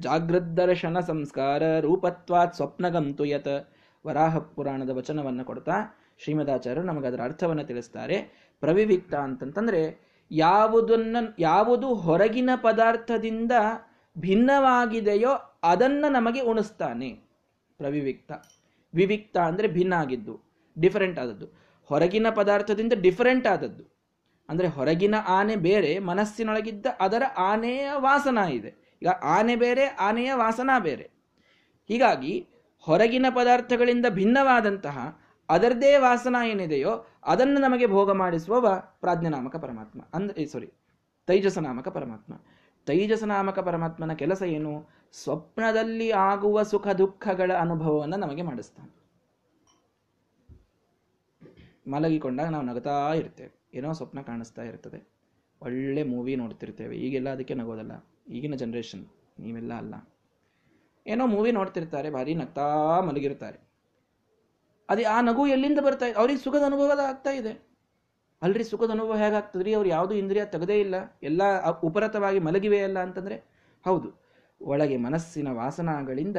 ಜಾಗೃದ್ದರ್ಶನ 0.00 1.00
ಸಂಸ್ಕಾರ 1.00 1.78
ರೂಪತ್ವಾತ್ 1.78 2.54
ಸ್ವಪ್ನಗಂತು 2.54 3.24
ಯತ್ 3.24 3.72
ವರಾಹ 4.06 4.38
ಪುರಾಣದ 4.38 4.90
ವಚನವನ್ನು 4.90 5.44
ಕೊಡ್ತಾ 5.44 5.98
ಶ್ರೀಮದಾಚಾರ್ಯರು 6.18 6.86
ನಮಗೆ 6.86 7.06
ಅದರ 7.06 7.22
ಅರ್ಥವನ್ನು 7.22 7.64
ತಿಳಿಸ್ತಾರೆ. 7.64 8.48
ಪ್ರವಿವಿಕ್ತ 8.60 9.14
ಅಂತಂತಂದರೆ 9.14 10.08
ಯಾವುದನ್ನು, 10.30 11.36
ಯಾವುದು 11.38 11.94
ಹೊರಗಿನ 11.94 12.50
ಪದಾರ್ಥದಿಂದ 12.56 13.52
ಭಿನ್ನವಾಗಿದೆಯೋ 14.18 15.58
ಅದನ್ನ 15.64 16.04
ನಮಗೆ 16.08 16.40
ಉಣಿಸ್ತಾನೆ. 16.40 17.10
ಪ್ರವಿವಿಕ್ತ. 17.78 18.32
ವಿವಿಕ್ತ 18.94 19.38
ಅಂದರೆ 19.38 19.68
ಭಿನ್ನ 19.68 19.92
ಆಗಿದ್ದು 19.92 20.40
ಡಿಫರೆಂಟ್ 20.80 21.18
ಆದದ್ದು. 21.18 21.46
ಹೊರಗಿನ 21.84 22.26
ಪದಾರ್ಥದಿಂದ 22.30 22.92
ಡಿಫರೆಂಟ್ 23.00 23.46
ಆದದ್ದು. 23.46 23.84
ಅಂದರೆ 24.48 24.68
ಹೊರಗಿನ 24.68 25.14
ಆನೆ 25.26 25.56
ಬೇರೆ, 25.56 25.98
ಮನಸ್ಸಿನೊಳಗಿದ್ದ 25.98 26.86
ಅದರ 27.00 27.22
ಆನೆಯ 27.38 27.90
ವಾಸನ 27.94 28.38
ಇದೆ. 28.38 28.87
ಈಗ 29.02 29.08
ಆನೆ 29.08 29.56
ಬೇರೆ, 29.56 29.86
ಆನೆಯ 29.86 30.34
ವಾಸನ 30.34 30.70
ಬೇರೆ. 30.78 31.10
ಹೀಗಾಗಿ 31.88 32.48
ಹೊರಗಿನ 32.78 33.26
ಪದಾರ್ಥಗಳಿಂದ 33.30 34.06
ಭಿನ್ನವಾದಂತಹ 34.08 35.20
ಅದರದೇ 35.48 35.96
ವಾಸನ 35.96 36.36
ಏನಿದೆಯೋ 36.46 37.06
ಅದನ್ನು 37.22 37.60
ನಮಗೆ 37.60 37.86
ಭೋಗ 37.86 38.12
ಮಾಡಿಸುವವ 38.12 38.82
ಪ್ರಾಜ್ಞನಾಮಕ 39.00 39.56
ಪರಮಾತ್ಮ. 39.56 40.00
ಅಂದ್ರೆ 40.14 40.46
ಸಾರಿ 40.46 40.72
ತೈಜಸ 41.26 41.58
ನಾಮಕ 41.58 41.88
ಪರಮಾತ್ಮ. 41.88 42.34
ತೈಜಸ 42.86 43.24
ನಾಮಕ 43.24 43.58
ಪರಮಾತ್ಮನ 43.58 44.12
ಕೆಲಸ 44.12 44.42
ಏನು? 44.42 44.88
ಸ್ವಪ್ನದಲ್ಲಿ 45.12 46.10
ಆಗುವ 46.10 46.62
ಸುಖ 46.62 46.88
ದುಃಖಗಳ 46.88 47.52
ಅನುಭವವನ್ನು 47.60 48.16
ನಮಗೆ 48.16 48.42
ಮಾಡಿಸ್ತಾನೆ. 48.42 48.98
ಮಲಗಿಕೊಂಡಾಗ 51.90 52.48
ನಾವು 52.48 52.64
ನಗತಾ 52.64 53.14
ಇರ್ತೇವೆ. 53.14 53.68
ಏನೋ 53.74 53.92
ಸ್ವಪ್ನ 53.92 54.20
ಕಾಣಿಸ್ತಾ 54.20 54.62
ಇರ್ತದೆ. 54.62 55.08
ಒಳ್ಳೆ 55.62 56.02
ಮೂವಿ 56.02 56.36
ನೋಡ್ತಿರ್ತೇವೆ. 56.36 56.96
ಈಗೆಲ್ಲ 56.96 57.28
ಅದಕ್ಕೆ 57.28 57.54
ನಗೋದಲ್ಲ. 57.54 57.92
ಈಗಿನ 58.28 58.54
ಜನ್ರೇಷನ್ 58.54 59.06
ನೀವೆಲ್ಲ 59.40 59.74
ಅಲ್ಲ. 59.74 59.94
ಏನೋ 61.06 61.26
ಮೂವಿ 61.26 61.52
ನೋಡ್ತಿರ್ತಾರೆ, 61.52 62.10
ಭಾರಿ 62.10 62.34
ನಗ್ತಾ 62.34 63.00
ಮಲಗಿರ್ತಾರೆ. 63.00 63.68
ಅದು 64.90 65.08
ಆ 65.08 65.20
ನಗು 65.20 65.46
ಎಲ್ಲಿಂದ 65.46 65.78
ಬರ್ತಾ 65.78 66.06
ಇದೆ 66.06 66.18
ಅವ್ರಿಗೆ 66.18 66.40
ಸುಖದ 66.40 66.62
ಅನುಭವ 66.66 67.00
ಆಗ್ತಾ 67.08 67.30
ಇದೆ. 67.30 67.68
ಅಲ್ರಿ 68.42 68.64
ಸುಖದ 68.64 68.90
ಅನುಭವ 68.90 69.16
ಹೇಗಾಗ್ತದ್ರಿ? 69.16 69.74
ಅವ್ರು 69.74 69.88
ಯಾವುದು 69.88 70.14
ಇಂದ್ರಿಯ 70.14 70.44
ತೆಗದೇ 70.44 70.80
ಇಲ್ಲ. 70.80 70.94
ಎಲ್ಲ 71.22 71.42
ಉಪರತವಾಗಿ 71.80 72.38
ಮಲಗಿವೆ 72.38 72.80
ಅಲ್ಲ 72.82 72.98
ಅಂತಂದ್ರೆ 72.98 73.44
ಹೌದು. 73.84 74.22
ಒಳಗೆ 74.62 74.96
ಮನಸ್ಸಿನ 74.96 75.48
ವಾಸನಾಗಳಿಂದ 75.52 76.36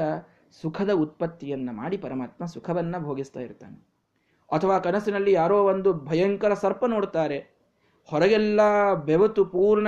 ಸುಖದ 0.62 0.90
ಉತ್ಪತ್ತಿಯನ್ನು 0.90 1.72
ಮಾಡಿ 1.72 1.98
ಪರಮಾತ್ಮ 1.98 2.46
ಸುಖವನ್ನ 2.46 2.96
ಭೋಗಿಸ್ತಾ 2.98 3.40
ಇರ್ತಾನೆ. 3.40 3.88
ಅಥವಾ 4.52 4.80
ಕನಸಿನಲ್ಲಿ 4.80 5.32
ಯಾರೋ 5.32 5.64
ಒಂದು 5.64 5.94
ಭಯಂಕರ 5.94 6.54
ಸರ್ಪ 6.54 6.86
ನೋಡ್ತಾರೆ. 6.86 7.60
ಹೊರಗೆಲ್ಲ 8.06 8.94
ಬೆವತು 8.94 9.46
ಪೂರ್ಣ 9.46 9.88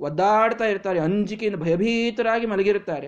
ಒದ್ದಾಡ್ತಾ 0.00 0.64
ಇರ್ತಾರೆ, 0.64 0.98
ಅಂಜಿಕೆಯಿಂದ 0.98 1.56
ಭಯಭೀತರಾಗಿ 1.56 2.46
ಮಲಗಿರುತ್ತಾರೆ. 2.46 3.06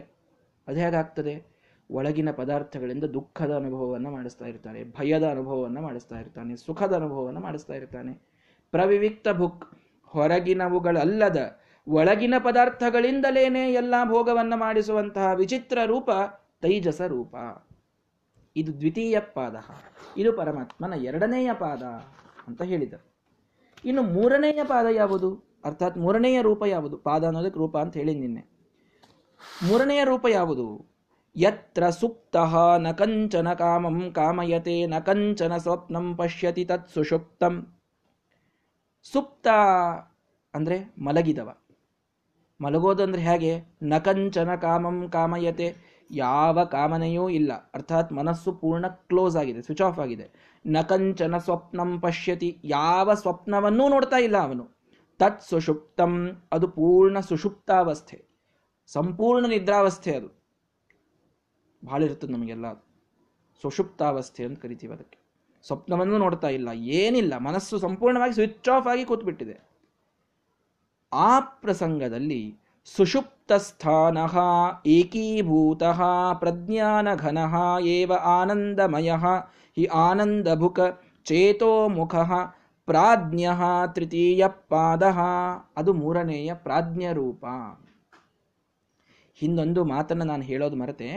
ಅದು 0.68 0.78
ಹೇಗಾಗ್ತದೆ? 0.80 1.50
ಒಳಗಿನ 1.90 2.30
ಪದಾರ್ಥಗಳಿಂದ 2.30 3.04
ದುಃಖದ 3.04 3.54
ಅನುಭವವನ್ನು 3.56 4.10
ಮಾಡಿಸ್ತಾ 4.10 4.44
ಇರ್ತಾರೆ 4.44 4.84
ಭಯದ 4.84 5.26
ಅನುಭವವನ್ನು 5.26 5.80
ಮಾಡಿಸ್ತಾ 5.80 6.18
ಇರ್ತಾನೆ, 6.18 6.56
ಸುಖದ 6.56 6.94
ಅನುಭವವನ್ನು 6.94 7.40
ಮಾಡಿಸ್ತಾ 7.40 7.74
ಇರ್ತಾನೆ. 7.74 8.12
ಪ್ರವಿವಿಕ್ತ 8.70 9.28
ಭುಕ್, 9.28 9.78
ಹೊರಗಿನವುಗಳಲ್ಲದ, 10.04 11.60
ಒಳಗಿನ 11.88 12.34
ಪದಾರ್ಥಗಳಿಂದಲೇನೆ 12.38 13.72
ಎಲ್ಲ 13.72 13.94
ಭೋಗವನ್ನು 14.04 14.56
ಮಾಡಿಸುವಂತಹ 14.56 15.32
ವಿಚಿತ್ರ 15.34 15.78
ರೂಪ 15.86 16.10
ತೈಜಸ 16.62 17.00
ರೂಪ. 17.00 17.34
ಇದು 18.56 18.78
ದ್ವಿತೀಯ 18.78 19.20
ಪಾದ. 19.20 19.56
ಇದು 20.16 20.32
ಪರಮಾತ್ಮನ 20.32 20.94
ಎರಡನೆಯ 21.04 21.52
ಪಾದ 21.52 21.82
ಅಂತ 22.48 22.62
ಹೇಳಿದರು 22.62 23.04
ಇನ್ನು 23.84 24.02
ಮೂರನೆಯ 24.02 24.64
ಪಾದ 24.64 24.86
ಯಾವುದು? 24.86 25.49
ಅರ್ಥಾತ್ 25.64 25.98
ಮೂರನೆಯ 25.98 26.42
ರೂಪ 26.42 26.62
ಯಾವುದು? 26.66 26.96
ಪಾದ 26.96 27.24
ಅನ್ನೋದಕ್ಕೆ 27.24 27.58
ರೂಪ 27.58 27.78
ಅಂತ 27.78 27.96
ಹೇಳಿ 27.96 28.14
ನಿನ್ನೆ. 28.14 28.50
ಮೂರನೆಯ 29.68 30.04
ರೂಪ 30.04 30.26
ಯಾವುದು? 30.30 30.90
ಯತ್ರ 31.36 31.90
ಸುಪ್ತ 31.90 32.36
ನ 32.78 32.92
ಕಂಚನ 32.92 33.52
ಕಾಮಂ 33.52 34.12
ಕಾಮಯತೆ, 34.12 34.86
ನ 34.86 34.98
ಕಂಚನ 34.98 35.56
ಸ್ವಪ್ನಂ 35.56 36.16
ಪಶ್ಯತಿ 36.16 36.64
ತತ್ 36.64 36.88
ಸುಷುಪ್ತಂ. 36.88 37.76
ಸುಪ್ತ 39.02 39.46
ಅಂದ್ರೆ 40.54 40.94
ಮಲಗಿದವ. 40.98 41.56
ಮಲಗೋದಂದ್ರೆ 42.60 43.22
ಹೇಗೆ? 43.22 43.64
ನಕಂಚನ 43.82 44.54
ಕಾಮಂ 44.54 45.08
ಕಾಮಯತೆ, 45.12 45.76
ಯಾವ 46.10 46.64
ಕಾಮನೆಯೂ 46.64 47.28
ಇಲ್ಲ. 47.28 47.52
ಅರ್ಥಾತ್ 47.52 48.12
ಮನಸ್ಸು 48.12 48.52
ಪೂರ್ಣ 48.52 48.86
ಕ್ಲೋಸ್ 48.86 49.36
ಆಗಿದೆ, 49.36 49.62
ಸ್ವಿಚ್ 49.62 49.82
ಆಫ್ 49.82 49.98
ಆಗಿದೆ. 49.98 50.58
ನ 50.66 50.76
ಕಂಚನ 50.88 51.38
ಸ್ವಪ್ನಂ 51.38 52.00
ಪಶ್ಯತಿ, 52.00 52.58
ಯಾವ 52.64 53.14
ಸ್ವಪ್ನವನ್ನೂ 53.14 53.88
ನೋಡ್ತಾ 53.88 54.16
ಇಲ್ಲ 54.16 54.36
ಅವನು. 54.36 54.79
ತತ್ 55.20 55.42
ಸುಷುಪ್ತಂ 55.42 56.12
ಅದು 56.52 56.68
ಪೂರ್ಣ 56.68 57.20
ಸುಷುಪ್ತಾವಸ್ಥೆ. 57.20 58.24
ಸಂಪೂರ್ಣ 58.86 59.46
ನಿದ್ರಾವಸ್ಥೆ 59.46 60.16
ಅದು. 60.16 60.28
ಭಾಳ 61.86 62.02
ಇರ್ತದೆ 62.02 62.32
ನಮಗೆಲ್ಲ 62.32 62.72
ಸುಷುಪ್ತಾವಸ್ಥೆ 63.62 64.44
ಅಂತ 64.44 64.62
ಕರಿತೀವಿ 64.62 64.92
ಅದಕ್ಕೆ. 64.92 65.18
ಸ್ವಪ್ನವನ್ನು 65.66 66.18
ನೋಡ್ತಾ 66.18 66.48
ಇಲ್ಲ, 66.48 66.68
ಏನಿಲ್ಲ, 66.68 67.36
ಮನಸ್ಸು 67.38 67.78
ಸಂಪೂರ್ಣವಾಗಿ 67.78 68.32
ಸ್ವಿಚ್ 68.32 68.68
ಆಫ್ 68.68 68.86
ಆಗಿ 68.86 69.04
ಕೂತ್ಬಿಟ್ಟಿದೆ. 69.04 69.56
ಆ 71.12 71.40
ಪ್ರಸಂಗದಲ್ಲಿ 71.40 72.58
ಸುಷುಪ್ತಸ್ಥಾನ, 72.84 74.18
ಏಕೀಭೂತ, 74.86 75.82
ಪ್ರಜ್ಞಾನಘನ, 76.38 77.38
ಏವ 77.80 78.12
ಆನಂದಮಯ, 78.12 79.12
ಹಿ 79.76 79.84
ಆನಂದಭುಕ 79.84 80.80
ಚೇತೋಮುಖ 81.24 82.14
ಪ್ರಾಜ್ಞ 82.90 83.46
ತೃತೀಯ 83.92 84.48
ಪಾದ. 84.48 85.02
ಅದು 85.76 85.92
ಮೂರನೆಯ 85.92 86.54
ಪ್ರಾಜ್ಞ 86.54 87.04
ರೂಪ 87.12 87.44
ಹಿಂದೊಂದು 89.34 89.84
ಮಾತನ್ನು 89.84 90.24
ನಾನು 90.24 90.42
ಹೇಳೋದು 90.42 90.76
ಮರೆತೆ. 90.76 91.10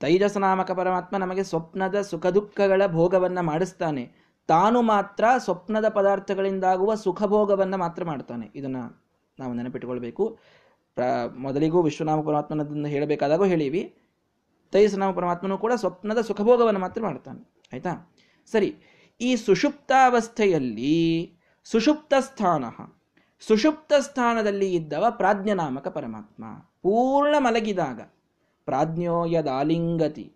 ತೈಜಸನಾಮಕ 0.00 0.70
ಪರಮಾತ್ಮ 0.70 1.16
ನಮಗೆ 1.16 1.44
ಸ್ವಪ್ನದ 1.44 2.00
ಸುಖ 2.00 2.26
ದುಃಖಗಳ 2.26 2.82
ಭೋಗವನ್ನು 2.86 3.42
ಮಾಡಿಸ್ತಾನೆ. 3.42 4.04
ತಾನು 4.46 4.82
ಮಾತ್ರ 4.82 5.24
ಸ್ವಪ್ನದ 5.38 5.88
ಪದಾರ್ಥಗಳಿಂದಾಗುವ 5.88 6.94
ಸುಖ 6.94 7.22
ಭೋಗವನ್ನ 7.22 7.74
ಮಾತ್ರ 7.74 8.04
ಮಾಡ್ತಾನೆ. 8.04 8.50
ಇದನ್ನು 8.54 9.04
ನಾವು 9.38 9.54
ನೆನಪಿಟ್ಟುಕೊಳ್ಬೇಕು 9.54 10.38
ಪ್ರ, 10.94 11.02
ಮೊದಲಿಗೂ 11.36 11.82
ವಿಶ್ವನಾಮ 11.82 12.20
ಪರಮಾತ್ಮನದನ್ನು 12.20 12.88
ಹೇಳಬೇಕಾದಾಗೂ 12.88 13.44
ಹೇಳೀವಿ. 13.44 13.82
ತೈಜಸನಾಮ 14.72 15.12
ಪರಮಾತ್ಮನೂ 15.12 15.58
ಕೂಡ 15.58 15.72
ಸ್ವಪ್ನದ 15.72 16.20
ಸುಖಭೋಗವನ್ನು 16.20 16.80
ಮಾತ್ರ 16.80 17.02
ಮಾಡ್ತಾನೆ. 17.02 17.42
ಆಯಿತಾ? 17.72 18.12
ಸರಿ. 18.52 18.76
ಈ 19.20 19.36
ಸುಷುಪ್ತಾವಸ್ಥೆಯಲ್ಲಿ 19.36 21.32
ಸುಷುಪ್ತ 21.64 22.14
ಸ್ಥಾನ. 22.20 22.64
ಸುಷುಪ್ತ 23.40 23.92
ಸ್ಥಾನದಲ್ಲಿ 24.00 24.74
ಇದ್ದವ 24.74 25.04
ಪ್ರಾಜ್ಞನಾಮಕ 25.10 25.88
ಪರಮಾತ್ಮ. 25.88 26.44
ಪೂರ್ಣ 26.82 27.34
ಮಲಗಿದಾಗ. 27.38 28.00
ಪ್ರಾಜ್ಞೋ 28.64 29.24
ಯದಾಲಿಂಗತಿ. 29.24 30.32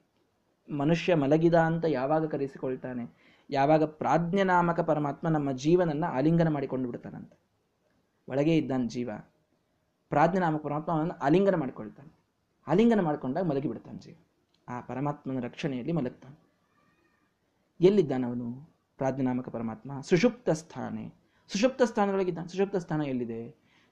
ಮನುಷ್ಯ 0.76 1.14
ಮಲಗಿದ 1.14 1.54
ಅಂತ 1.54 1.84
ಯಾವಾಗ 1.88 2.26
ಕರೆಸಿಕೊಳ್ತಾನೆ? 2.26 3.34
ಯಾವಾಗ 3.50 3.84
ಪ್ರಾಜ್ಞನಾಮಕ 3.84 4.80
ಪರಮಾತ್ಮ 4.80 5.28
ನಮ್ಮ 5.28 5.52
ಜೀವನನ್ನ 5.52 6.04
ಆಲಿಂಗನ 6.04 6.48
ಮಾಡಿಕೊಂಡು 6.48 6.88
ಬಿಡ್ತಾನಂತೆ. 6.88 7.38
ಒಳಗೆ 8.28 8.56
ಇದ್ದಾನೆ 8.56 8.88
ಜೀವ. 8.88 9.10
ಪ್ರಾಜ್ಞನಾಮಕ 10.08 10.62
ಪರಮಾತ್ಮ 10.62 10.92
ಅವನನ್ನು 10.92 11.18
ಆಲಿಂಗನ 11.18 11.54
ಮಾಡಿಕೊಳ್ತಾನೆ. 11.54 12.18
ಆಲಿಂಗನ 12.68 13.00
ಮಾಡಿಕೊಂಡಾಗ 13.00 13.44
ಮಲಗಿಬಿಡ್ತಾನೆ 13.44 13.98
ಜೀವ. 13.98 14.14
ಆ 14.68 14.80
ಪರಮಾತ್ಮನ 14.80 15.40
ರಕ್ಷಣೆಯಲ್ಲಿ 15.40 15.92
ಮಲಗ್ತಾನೆ. 15.92 16.48
ಎಲ್ಲಿದ್ದಾನೆ 17.80 18.26
ಅವನು 19.00 19.12
ಪ್ರಾಜ್ಞನಾಮಕ 19.12 19.48
ಪರಮಾತ್ಮ, 19.48 20.00
ಸುಷುಪ್ತ 20.00 20.50
ಸ್ಥಾನೆ, 20.50 21.14
ಸುಷುಪ್ತ 21.48 21.82
ಸ್ಥಾನದೊಳಗಿದ್ದಾನೆ. 21.82 22.48
ಸುಷುಪ್ತ 22.48 22.76
ಸ್ಥಾನ 22.76 23.02
ಎಲ್ಲಿದೆ? 23.02 23.48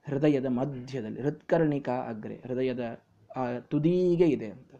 ಹೃದಯದ 0.06 0.46
ಮಧ್ಯದಲ್ಲಿ, 0.46 1.22
ಹೃತ್ಕರ್ಣಿಕ 1.22 1.88
ಅಗ್ರೆ, 1.88 2.34
ಹೃದಯದ, 2.34 3.00
ಆ, 3.36 3.58
ತುದಿಗೆ 3.58 4.26
ಇದೆ 4.26 4.50
ಅಂತ. 4.50 4.70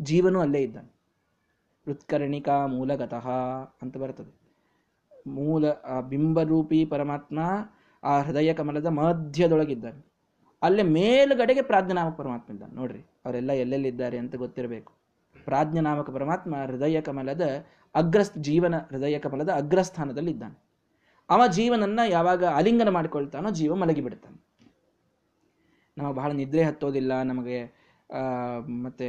ಜೀವನು 0.00 0.40
ಅಲ್ಲೇ 0.40 0.58
ಇದ್ದಾನೆ. 0.58 0.88
ಹೃತ್ಕರ್ಣಿಕಾ 1.86 2.66
ಮೂಲಗತಃ 2.66 3.28
ಅಂತ 3.82 3.96
ಬರ್ತದೆ. 3.96 4.40
ಮೂಲ, 5.26 5.68
ಆ, 5.68 6.00
ಬಿಂಬರೂಪಿ 6.00 6.84
ಪರಮಾತ್ಮ 6.84 7.38
ಆ 8.04 8.20
ಹೃದಯ 8.20 8.54
ಕಮಲದ 8.54 8.86
ಮಧ್ಯದೊಳಗಿದ್ದಾನೆ. 8.86 10.06
ಅಲ್ಲೇ 10.62 10.82
ಮೇಲುಗಡೆಗೆ 10.82 11.62
ಪ್ರಾಜ್ಞನಾಮಕ 11.62 12.16
ಪರಮಾತ್ಮ 12.16 12.52
ಇದ್ದಾನೆ. 12.52 12.74
ನೋಡ್ರಿ, 12.74 13.00
ಅವರೆಲ್ಲ 13.24 13.52
ಎಲ್ಲೆಲ್ಲಿದ್ದಾರೆ 13.52 14.18
ಅಂತ 14.18 14.36
ಗೊತ್ತಿರಬೇಕು. 14.36 14.92
ಪ್ರಾಜ್ಞನಾಮಕ 15.44 16.10
ಪರಮಾತ್ಮ 16.10 16.56
ಹೃದಯ 16.56 17.00
ಕಮಲದ 17.00 17.64
ಅಗ್ರಸ್ 17.94 18.38
ಜೀವನ 18.38 18.76
ಹೃದಯ 18.78 19.18
ಕಮಲದ 19.18 19.48
ಅಗ್ರಸ್ಥಾನದಲ್ಲಿ 19.48 20.30
ಇದ್ದಾನೆ 20.30 20.56
ಅವ 21.30 21.46
ಜೀವನನ್ನ 21.46 22.00
ಯಾವಾಗ 22.08 22.44
ಆಲಿಂಗನ 22.44 22.88
ಮಾಡಿಕೊಳ್ತಾನೋ 22.88 23.50
ಜೀವ 23.50 23.74
ಮಲಗಿ 23.74 24.00
ಬಿಡ್ತಾನೆ 24.00 24.52
ನಮಗೆ 25.96 26.14
ಬಹಳ 26.14 26.32
ನಿದ್ರೆ 26.32 26.62
ಹತ್ತೋದಿಲ್ಲ, 26.62 27.22
ನಮಗೆ 27.22 27.58
ಮತ್ತೆ 28.68 29.08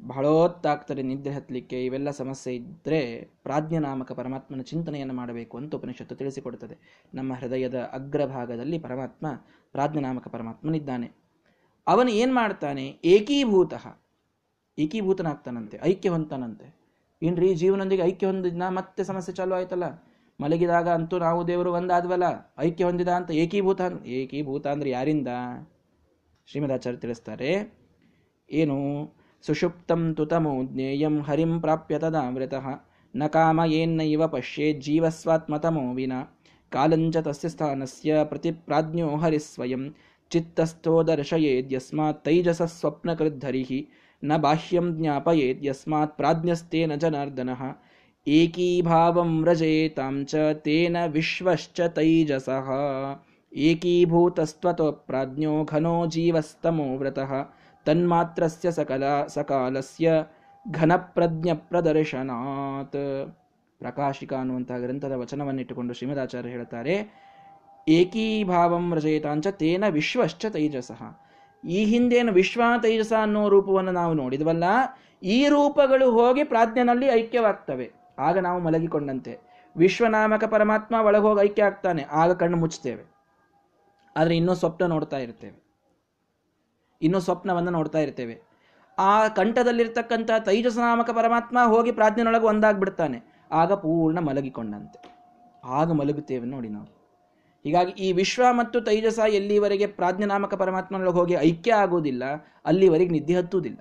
ಬಹಳ 0.00 0.26
ಹೊತ್ತಾಗ್ತದೆ 0.26 1.02
ನಿದ್ರೆ 1.02 1.34
ಹತ್ತಲಿಕ್ಕೆ. 1.34 1.84
ಇವೆಲ್ಲ 1.84 2.10
ಸಮಸ್ಯೆ 2.10 2.54
ಇದ್ದರೆ 2.56 3.30
ಪ್ರಾಜ್ಞನಾಮಕ 3.42 4.12
ಪರಮಾತ್ಮನ 4.12 4.60
ಚಿಂತನೆಯನ್ನು 4.60 5.14
ಮಾಡಬೇಕು 5.14 5.56
ಅಂತ 5.56 5.74
ಉಪನಿಷತ್ತು 5.74 6.14
ತಿಳಿಸಿಕೊಡುತ್ತದೆ. 6.14 7.06
ನಮ್ಮ 7.14 7.34
ಹೃದಯದ 7.34 7.78
ಅಗ್ರಭಾಗದಲ್ಲಿ 7.92 8.78
ಪರಮಾತ್ಮ, 8.78 9.26
ಪ್ರಾಜ್ಞನಾಮಕ 9.72 10.28
ಪರಮಾತ್ಮನಿದ್ದಾನೆ. 10.28 11.10
ಅವನು 11.86 12.10
ಏನು 12.10 12.34
ಮಾಡ್ತಾನೆ? 12.34 12.98
ಏಕೀಭೂತ, 13.04 13.74
ಏಕೀಭೂತನಾಗ್ತಾನಂತೆ 14.78 15.80
ಐಕ್ಯ 15.82 16.08
ಹೊಂತಾನಂತೆ 16.08 16.77
ಏನ್ರಿ 17.22 17.54
ಜೀವನೊಂದಿಗೆ 17.54 18.02
ಐಕ್ಯ 18.02 18.26
ಹೊಂದಿದ್ನ? 18.26 18.62
ಮತ್ತೆ 18.68 19.04
ಸಮಸ್ಯೆ 19.04 19.34
ಚಾಲು 19.34 19.54
ಆಯ್ತಲ್ಲ? 19.54 20.06
ಮಲಗಿದಾಗ 20.40 20.88
ಅಂತೂ 20.88 21.18
ನಾವು 21.18 21.48
ದೇವರು 21.48 21.72
ಒಂದಾದ್ವಲ್ಲ? 21.72 22.54
ಐಕ್ಯ 22.58 22.84
ಹೊಂದಿದ 22.84 23.08
ಅಂತ 23.08 23.30
ಏಕೀಭೂತ 23.30 23.80
ಏಕೀಭೂತ 24.06 24.66
ಅಂದ್ರೆ 24.66 24.90
ಯಾರಿಂದ? 24.90 25.28
ಶ್ರೀಮದಾಚಾರ್ಯ 26.46 26.98
ತಿಳಿಸ್ತಾರೆ. 26.98 27.72
ಏನು? 28.50 28.76
ಸುಷುಪ್ತಂ 29.42 30.14
ತುತಮೋ 30.14 30.62
ಜ್ಞೇಯಂ 30.62 31.22
ಹರಿಂ 31.22 31.60
ಪ್ರಾಪ್ಯ 31.60 31.98
ತದಾಮೃತ 31.98 32.54
ನ 33.16 33.26
ಕಾಮ 33.26 33.60
ಏನ್ನೈವ 33.66 34.26
ಪಶ್ಯೇತ್ 34.26 34.80
ಜೀವಸ್ವಾತ್ಮತಮೋ 34.80 35.94
ವಿನ. 35.94 36.12
ಕಾಲಂಚ 36.70 37.16
ತಸ್ಯ 37.16 37.48
ಸ್ಥಾನಸ್ಯ 37.48 38.16
ಪ್ರತಿಪ್ರಾಜ್ಞೋ 38.24 39.16
ಹರಿಸ್ವಯಂ. 39.16 39.94
ಚಿತ್ತಸ್ಥೋ 40.30 41.02
ದರ್ಶಯೇದ್ಯಸ್ಮಾತ್ 41.02 42.24
ತೈಜಸ 42.24 42.62
ಸ್ವಪ್ನಕೃದ್ಧರಿಃ 42.62 43.97
ನ 44.24 44.36
ಬಾಹ್ಯಂ 44.36 44.96
ಜ್ಞಾಪಯೇತ್ 44.98 45.64
ಯಸ್ಮಾತ್ 45.64 46.16
ಪ್ರಾಜ್ಞಸ್ತೇನ 46.16 46.94
ಜನಾರ್ದನ. 46.94 47.50
ಏಕೀಭಾವಂ 48.26 49.42
ವ್ರಜೇತಾಂ 49.42 50.24
ಚ 50.24 50.34
ತೇನ 50.52 50.96
ವಿಶ್ವಶ್ಚ 51.06 51.80
ತೈಜಸಃ. 51.80 52.68
ಏಕೀಭೂತಸ್ತ್ವತೋ 53.54 54.92
ಪ್ರಾಜ್ಞೋ 54.92 55.64
ಘನೋ 55.64 56.06
ಜೀವಸ್ತಮೋ 56.06 56.96
ವ್ರತಃ. 56.96 57.32
ತನ್ಮಾತ್ರಸ್ಯ 57.84 58.70
ಸಕಲ 58.70 59.02
ಸಕಾಲಸ್ಯ 59.26 60.24
ಘನಪ್ರಜ್ಞ 60.70 61.50
ಪ್ರದರ್ಶನಾತ್. 61.54 62.96
ಪ್ರಕಾಶಿಕ 63.78 64.32
ಅನ್ನುವಂತಹ 64.34 64.78
ಗ್ರಂಥದ 64.78 65.12
ವಚನವನ್ನಿಟ್ಟುಕೊಂಡು 65.12 65.94
ಶ್ರೀಮದಾಚಾರ್ಯ 65.94 66.48
ಹೇಳುತ್ತಾರೆ 66.48 66.94
ಏಕೀಭಾವಂ 67.88 68.94
ರಜಯಿತಾಂಚ 68.94 69.46
ತೇನ 69.46 69.84
ವಿಶ್ವಶ್ಚ 69.88 70.46
ತೈಜಸಃ. 70.46 71.27
ಈ 71.64 71.84
ಹಿಂದೇನು 71.84 72.32
ವಿಶ್ವ 72.32 72.62
ತೈಜಸ 72.82 73.12
ಅನ್ನೋ 73.22 73.48
ರೂಪವನ್ನು 73.48 73.92
ನಾವು 73.92 74.14
ನೋಡಿದ್ವಲ್ಲ, 74.14 74.64
ಈ 75.22 75.48
ರೂಪಗಳು 75.48 76.10
ಹೋಗಿ 76.10 76.44
ಪ್ರಾಜ್ಞನಲ್ಲಿ 76.44 77.06
ಐಕ್ಯವಾಗ್ತವೆ. 77.06 77.92
ಆಗ 78.18 78.38
ನಾವು 78.38 78.60
ಮಲಗಿಕೊಂಡಂತೆ. 78.60 79.38
ವಿಶ್ವನಾಮಕ 79.76 80.44
ಪರಮಾತ್ಮ 80.44 80.94
ಒಳಗೋಗಿ 80.94 81.44
ಐಕ್ಯ 81.44 81.62
ಆಗ್ತಾನೆ. 81.62 82.02
ಆಗ 82.02 82.32
ಕಣ್ಣು 82.32 82.56
ಮುಚ್ಚುತ್ತೇವೆ. 82.56 83.04
ಆದರೆ 84.16 84.36
ಇನ್ನೂ 84.36 84.54
ಸ್ವಪ್ನ 84.54 84.86
ನೋಡ್ತಾ 84.86 85.16
ಇರ್ತೇವೆ. 85.16 85.68
ಇನ್ನೂ 87.02 87.20
ಸ್ವಪ್ನವನ್ನು 87.20 87.70
ನೋಡ್ತಾ 87.70 87.98
ಇರ್ತೇವೆ. 87.98 88.42
ಆ 88.98 89.28
ಕಂಠದಲ್ಲಿರ್ತಕ್ಕಂಥ 89.28 90.30
ತೈಜಸನಾಮಕ 90.44 91.10
ಪರಮಾತ್ಮ 91.10 91.58
ಹೋಗಿ 91.64 91.92
ಪ್ರಾಜ್ಞನೊಳಗೆ 91.92 92.44
ಒಂದಾಗ್ಬಿಡ್ತಾನೆ. 92.44 93.22
ಆಗ 93.52 93.72
ಪೂರ್ಣ 93.72 94.18
ಮಲಗಿಕೊಂಡಂತೆ. 94.18 95.18
ಆಗ 95.64 95.92
ಮಲಗುತ್ತೇವೆ 95.92 96.46
ನೋಡಿ 96.46 96.68
ನಾವು. 96.68 96.97
ಹೀಗಾಗಿ 97.64 97.92
ಈ 97.92 98.12
ವಿಶ್ವ 98.12 98.42
ಮತ್ತು 98.50 98.80
ತೈಜಸ 98.80 99.18
ಎಲ್ಲಿವರೆಗೆ 99.28 99.86
ಪ್ರಾಜ್ಞನಾಮಕ 99.86 100.54
ಪರಮಾತ್ಮನೊಳಗೆ 100.54 101.14
ಹೋಗಿ 101.14 101.34
ಐಕ್ಯ 101.34 101.72
ಆಗೋದಿಲ್ಲ 101.72 102.22
ಅಲ್ಲಿವರೆಗೆ 102.64 103.10
ನಿದ್ದೆ 103.10 103.34
ಹತ್ತುವುದಿಲ್ಲ. 103.34 103.78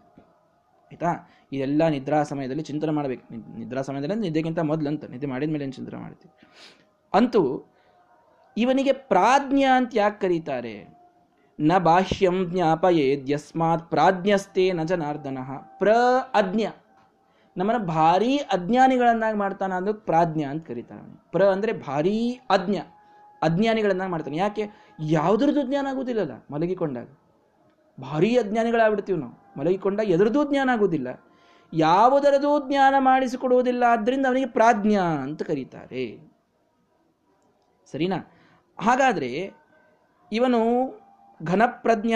ಆಯ್ತಾ? 0.92 1.32
ಇದೆಲ್ಲ 1.52 1.88
ನಿದ್ರಾ 1.88 2.24
ಸಮಯದಲ್ಲಿ 2.24 2.64
ಚಿಂತನೆ 2.64 2.92
ಮಾಡಬೇಕು. 2.92 3.58
ನಿದ್ರಾ 3.58 3.82
ಸಮಯದಲ್ಲಿ 3.82 4.22
ನಿದ್ದೆಗಿಂತ 4.22 4.60
ಮೊದಲು 4.60 4.88
ಅಂತ. 4.88 5.06
ನಿದ್ದೆ 5.06 5.28
ಮಾಡಿದ 5.28 5.52
ಮೇಲೆ 5.52 5.72
ಚಿಂತನೆ 5.72 6.00
ಮಾಡ್ತೀವಿ? 6.00 6.48
ಅಂತೂ 7.14 7.64
ಇವನಿಗೆ 8.58 8.92
ಪ್ರಾಜ್ಞ 8.92 9.64
ಅಂತ 9.76 9.92
ಯಾಕೆ 9.96 10.20
ಕರೀತಾರೆ? 10.20 10.98
ನ 11.60 11.72
ಬಾಹ್ಯಂ 11.78 12.50
ಜ್ಞಾಪಯೇದ್ಯಸ್ಮಾತ್ 12.50 13.90
ಪ್ರಾಜ್ಞಸ್ತೆ 13.90 14.72
ನ 14.72 14.84
ಜನಾರ್ದನ 14.84 15.38
ಪ್ರ 15.78 15.90
ಅಜ್ಞ. 16.34 16.62
ನಮ್ಮನ್ನು 17.58 17.86
ಭಾರೀ 17.86 18.38
ಅಜ್ಞಾನಿಗಳನ್ನಾಗಿ 18.38 19.38
ಮಾಡ್ತಾನ 19.38 19.74
ಅದಕ್ಕೆ 19.74 20.06
ಪ್ರಾಜ್ಞ 20.06 20.44
ಅಂತ 20.44 20.68
ಕರೀತಾನೆ 20.68 21.24
ಪ್ರ 21.32 21.44
ಅಂದರೆ 21.44 21.74
ಭಾರೀ 21.74 22.40
ಅಜ್ಞ. 22.50 22.76
ಅಜ್ಞಾನಿಗಳನ್ನಾಗಿ 23.42 24.12
ಮಾಡ್ತಾನೆ. 24.12 24.38
ಯಾಕೆ? 24.38 24.64
ಯಾವುದ್ರದ್ದು 25.00 25.62
ಜ್ಞಾನ 25.62 25.88
ಆಗುದಿಲ್ಲಲ್ಲ, 25.90 26.34
ಮಲಗಿಕೊಂಡಾಗ. 26.52 27.10
ಭಾರೀ 27.98 28.32
ಅಜ್ಞಾನಿಗಳಾಗ್ಬಿಡ್ತೀವಿ 28.38 29.20
ನಾವು. 29.20 29.36
ಮಲಗಿಕೊಂಡಾಗ 29.60 30.08
ಎದರದೂ 30.10 30.42
ಜ್ಞಾನ 30.44 30.70
ಆಗುವುದಿಲ್ಲ 30.74 31.08
ಯಾವುದರದೂ 31.74 32.52
ಜ್ಞಾನ 32.68 32.96
ಮಾಡಿಸಿಕೊಡುವುದಿಲ್ಲ 33.00 33.84
ಆದ್ದರಿಂದ 33.88 34.26
ಅವನಿಗೆ 34.26 34.50
ಪ್ರಾಜ್ಞ 34.50 34.96
ಅಂತ 35.24 35.42
ಕರೀತಾರೆ. 35.44 36.06
ಸರಿನಾ? 37.88 38.20
ಹಾಗಾದರೆ 38.78 39.32
ಇವನು 40.32 40.62
ಘನಪ್ರಜ್ಞ 41.40 42.14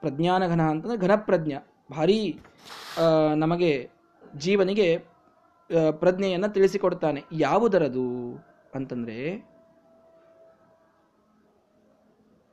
ಪ್ರಜ್ಞಾನ 0.00 0.42
ಘನ 0.46 0.62
ಅಂತಂದ್ರೆ 0.62 0.98
ಘನಪ್ರಜ್ಞ. 0.98 1.54
ಭಾರೀ 1.90 2.18
ನಮಗೆ 3.34 3.70
ಜೀವನಿಗೆ 4.36 4.88
ಪ್ರಜ್ಞೆಯನ್ನು 5.90 6.48
ತಿಳಿಸಿಕೊಡ್ತಾನೆ. 6.48 7.20
ಯಾವುದರದು 7.38 8.06
ಅಂತಂದ್ರೆ 8.74 9.18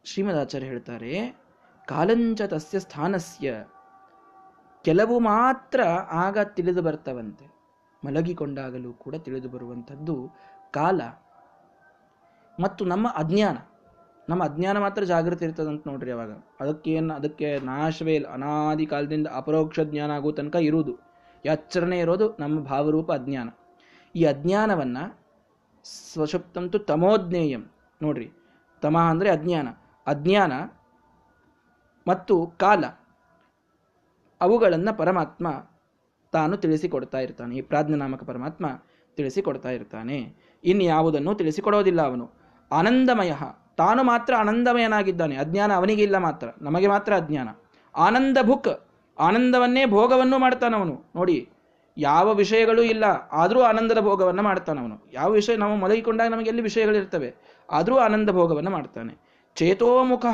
ಶ್ರೀಮದಾಚಾರ್ಯ 0.06 0.68
ಹೇಳ್ತಾರೆ 0.72 1.12
ಕಾಲಂಚ 1.88 2.42
ತಸ್ಯ 2.52 2.78
ಸ್ಥಾನಸ್ಯ, 2.80 3.54
ಕೆಲವು 4.86 5.16
ಮಾತ್ರ 5.28 5.80
ಆಗ 6.24 6.38
ತಿಳಿದು 6.58 6.82
ಬರ್ತವಂತೆ, 6.82 7.46
ಮಲಗಿಕೊಂಡಾಗಲೂ 8.04 8.92
ಕೂಡ 9.04 9.16
ತಿಳಿದು 9.26 9.50
ಬರುವಂಥದ್ದು 9.50 10.16
ಕಾಲ. 10.72 11.02
ಮತ್ತು 12.58 12.82
ನಮ್ಮ 12.86 13.08
ಅಜ್ಞಾನ 13.16 13.58
ನಮ್ಮ 14.28 14.42
ಅಜ್ಞಾನ 14.44 14.78
ಮಾತ್ರ 14.78 15.02
ಜಾಗೃತಿ 15.04 15.44
ಇರ್ತದಂತ 15.46 15.84
ನೋಡ್ರಿ 15.88 16.12
ಅವಾಗ. 16.12 16.32
ಅದಕ್ಕೇನು 16.62 17.14
ಅದಕ್ಕೆ 17.14 17.48
ನಾಶವೇ 17.70 18.14
ಇಲ್ಲ. 18.16 18.28
ಅನಾದಿ 18.28 18.86
ಕಾಲದಿಂದ 18.86 19.28
ಅಪರೋಕ್ಷ 19.40 19.80
ಜ್ಞಾನ 19.92 20.12
ಆಗೋ 20.18 20.30
ತನಕ 20.32 20.58
ಇರುವುದು. 20.70 20.94
ಯಾಚರಣೆ 21.46 21.98
ಇರೋದು 22.00 22.28
ನಮ್ಮ 22.40 22.56
ಭಾವರೂಪ 22.72 23.10
ಅಜ್ಞಾನ. 23.12 23.50
ಈ 24.16 24.24
ಅಜ್ಞಾನವನ್ನು 24.26 25.04
ಸ್ವಶುಪ್ತಂತು 25.86 26.80
ತಮೋಜ್ಞೇಯಂ. 26.92 27.64
ನೋಡ್ರಿ, 28.02 28.28
ತಮ 28.84 28.98
ಅಂದರೆ 29.12 29.30
ಅಜ್ಞಾನ. 29.30 29.68
ಅಜ್ಞಾನ 30.08 30.54
ಮತ್ತು 32.08 32.36
ಕಾಲ, 32.60 32.84
ಅವುಗಳನ್ನು 34.42 34.98
ಪರಮಾತ್ಮ 34.98 35.48
ತಾನು 36.34 36.58
ತಿಳಿಸಿಕೊಡ್ತಾ 36.58 37.20
ಇರ್ತಾನೆ. 37.20 37.56
ಈ 37.56 37.62
ಪ್ರಾಜ್ಞನಾಮಕ 37.62 38.24
ಪರಮಾತ್ಮ 38.24 38.66
ತಿಳಿಸಿಕೊಡ್ತಾ 39.18 39.70
ಇರ್ತಾನೆ. 39.70 40.18
ಇನ್ಯಾವುದನ್ನು 40.64 41.36
ತಿಳಿಸಿಕೊಡೋದಿಲ್ಲ 41.36 42.02
ಅವನು. 42.02 42.26
ಆನಂದಮಯ, 42.72 43.34
ತಾನು 43.78 44.04
ಮಾತ್ರ 44.04 44.34
ಆನಂದಮಯನಾಗಿದ್ದಾನೆ. 44.36 45.36
ಅಜ್ಞಾನ 45.36 45.72
ಅವನಿಗಿಲ್ಲ 45.76 46.18
ಮಾತ್ರ, 46.18 46.48
ನಮಗೆ 46.62 46.88
ಮಾತ್ರ 46.88 47.16
ಅಜ್ಞಾನ. 47.16 47.50
ಆನಂದ 47.96 48.38
ಭುಕ್, 48.42 48.74
ಆನಂದವನ್ನೇ 49.20 49.86
ಭೋಗವನ್ನು 49.86 50.38
ಮಾಡ್ತಾನವನು 50.38 50.96
ನೋಡಿ, 51.16 51.50
ಯಾವ 51.98 52.34
ವಿಷಯಗಳು 52.34 52.82
ಇಲ್ಲ, 52.84 53.06
ಆದರೂ 53.32 53.62
ಆನಂದದ 53.62 54.00
ಭೋಗವನ್ನು 54.00 54.44
ಮಾಡ್ತಾನವನು 54.44 54.98
ಯಾವ 55.14 55.30
ವಿಷಯ 55.32 55.56
ನಾವು 55.56 55.76
ಮಲಗಿಕೊಂಡಾಗ 55.76 56.32
ನಮಗೆ 56.32 56.50
ಎಲ್ಲಿ 56.50 56.62
ವಿಷಯಗಳಿರ್ತವೆ, 56.62 57.30
ಆದರೂ 57.70 57.98
ಆನಂದ 57.98 58.30
ಭೋಗವನ್ನು 58.30 58.72
ಮಾಡ್ತಾನೆ. 58.72 59.35
ಚೇತೋಮುಖ. 59.56 60.26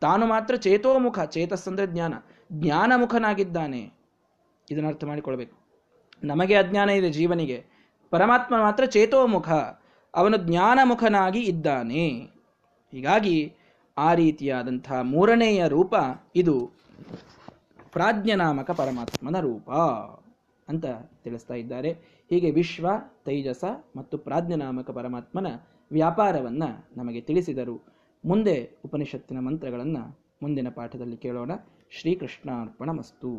ತಾನು 0.00 0.26
ಮಾತ್ರ 0.26 0.54
ಚೇತೋಮುಖ 0.56 1.20
ಚೇತಸ್ 1.20 1.86
ಜ್ಞಾನ 1.86 2.14
ಜ್ಞಾನಮುಖನಾಗಿದ್ದಾನೆ. 2.52 3.92
ಇದನ್ನು 4.70 4.88
ಅರ್ಥ 4.88 5.04
ಮಾಡಿಕೊಳ್ಬೇಕು. 5.04 5.56
ನಮಗೆ 6.24 6.54
ಅಜ್ಞಾನ 6.54 6.90
ಇದೆ 6.90 7.10
ಜೀವನಿಗೆ. 7.10 7.66
ಪರಮಾತ್ಮ 8.10 8.60
ಮಾತ್ರ 8.60 8.84
ಚೇತೋಮುಖ. 8.84 9.48
ಅವನು 10.14 10.36
ಜ್ಞಾನಮುಖನಾಗಿ 10.36 11.40
ಇದ್ದಾನೆ. 11.40 12.08
ಹೀಗಾಗಿ 12.92 13.54
ಆ 13.98 14.14
ರೀತಿಯಾದಂಥ 14.14 14.92
ಮೂರನೆಯ 15.02 15.68
ರೂಪ 15.68 15.94
ಇದು. 16.36 16.70
ಪ್ರಾಜ್ಞನಾಮಕ 17.92 18.70
ಪರಮಾತ್ಮನ 18.70 19.40
ರೂಪ 19.40 19.70
ಅಂತ 20.68 20.86
ತಿಳಿಸ್ತಾ 21.24 21.54
ಇದ್ದಾರೆ. 21.54 21.92
ಹೀಗೆ 22.30 22.50
ವಿಶ್ವ, 22.50 22.86
ತೈಜಸ 23.24 23.64
ಮತ್ತು 23.96 24.18
ಪ್ರಾಜ್ಞನಾಮಕ 24.18 24.90
ಪರಮಾತ್ಮನ 24.90 25.46
ವ್ಯಾಪಾರವನ್ನು 25.92 26.88
ನಮಗೆ 26.96 27.20
ತಿಳಿಸಿದರು. 27.20 27.91
ಮುಂದೆ 28.24 28.76
ಉಪನಿಷತ್ತಿನ 28.84 29.38
ಮಂತ್ರಗಳನ್ನು 29.38 30.18
ಮುಂದಿನ 30.42 30.68
ಪಾಠದಲ್ಲಿ 30.68 31.16
ಕೇಳೋಣ. 31.16 31.50
ಶ್ರೀಕೃಷ್ಣಾರ್ಪಣ 31.90 32.90
ಮಸ್ತು 32.90 33.32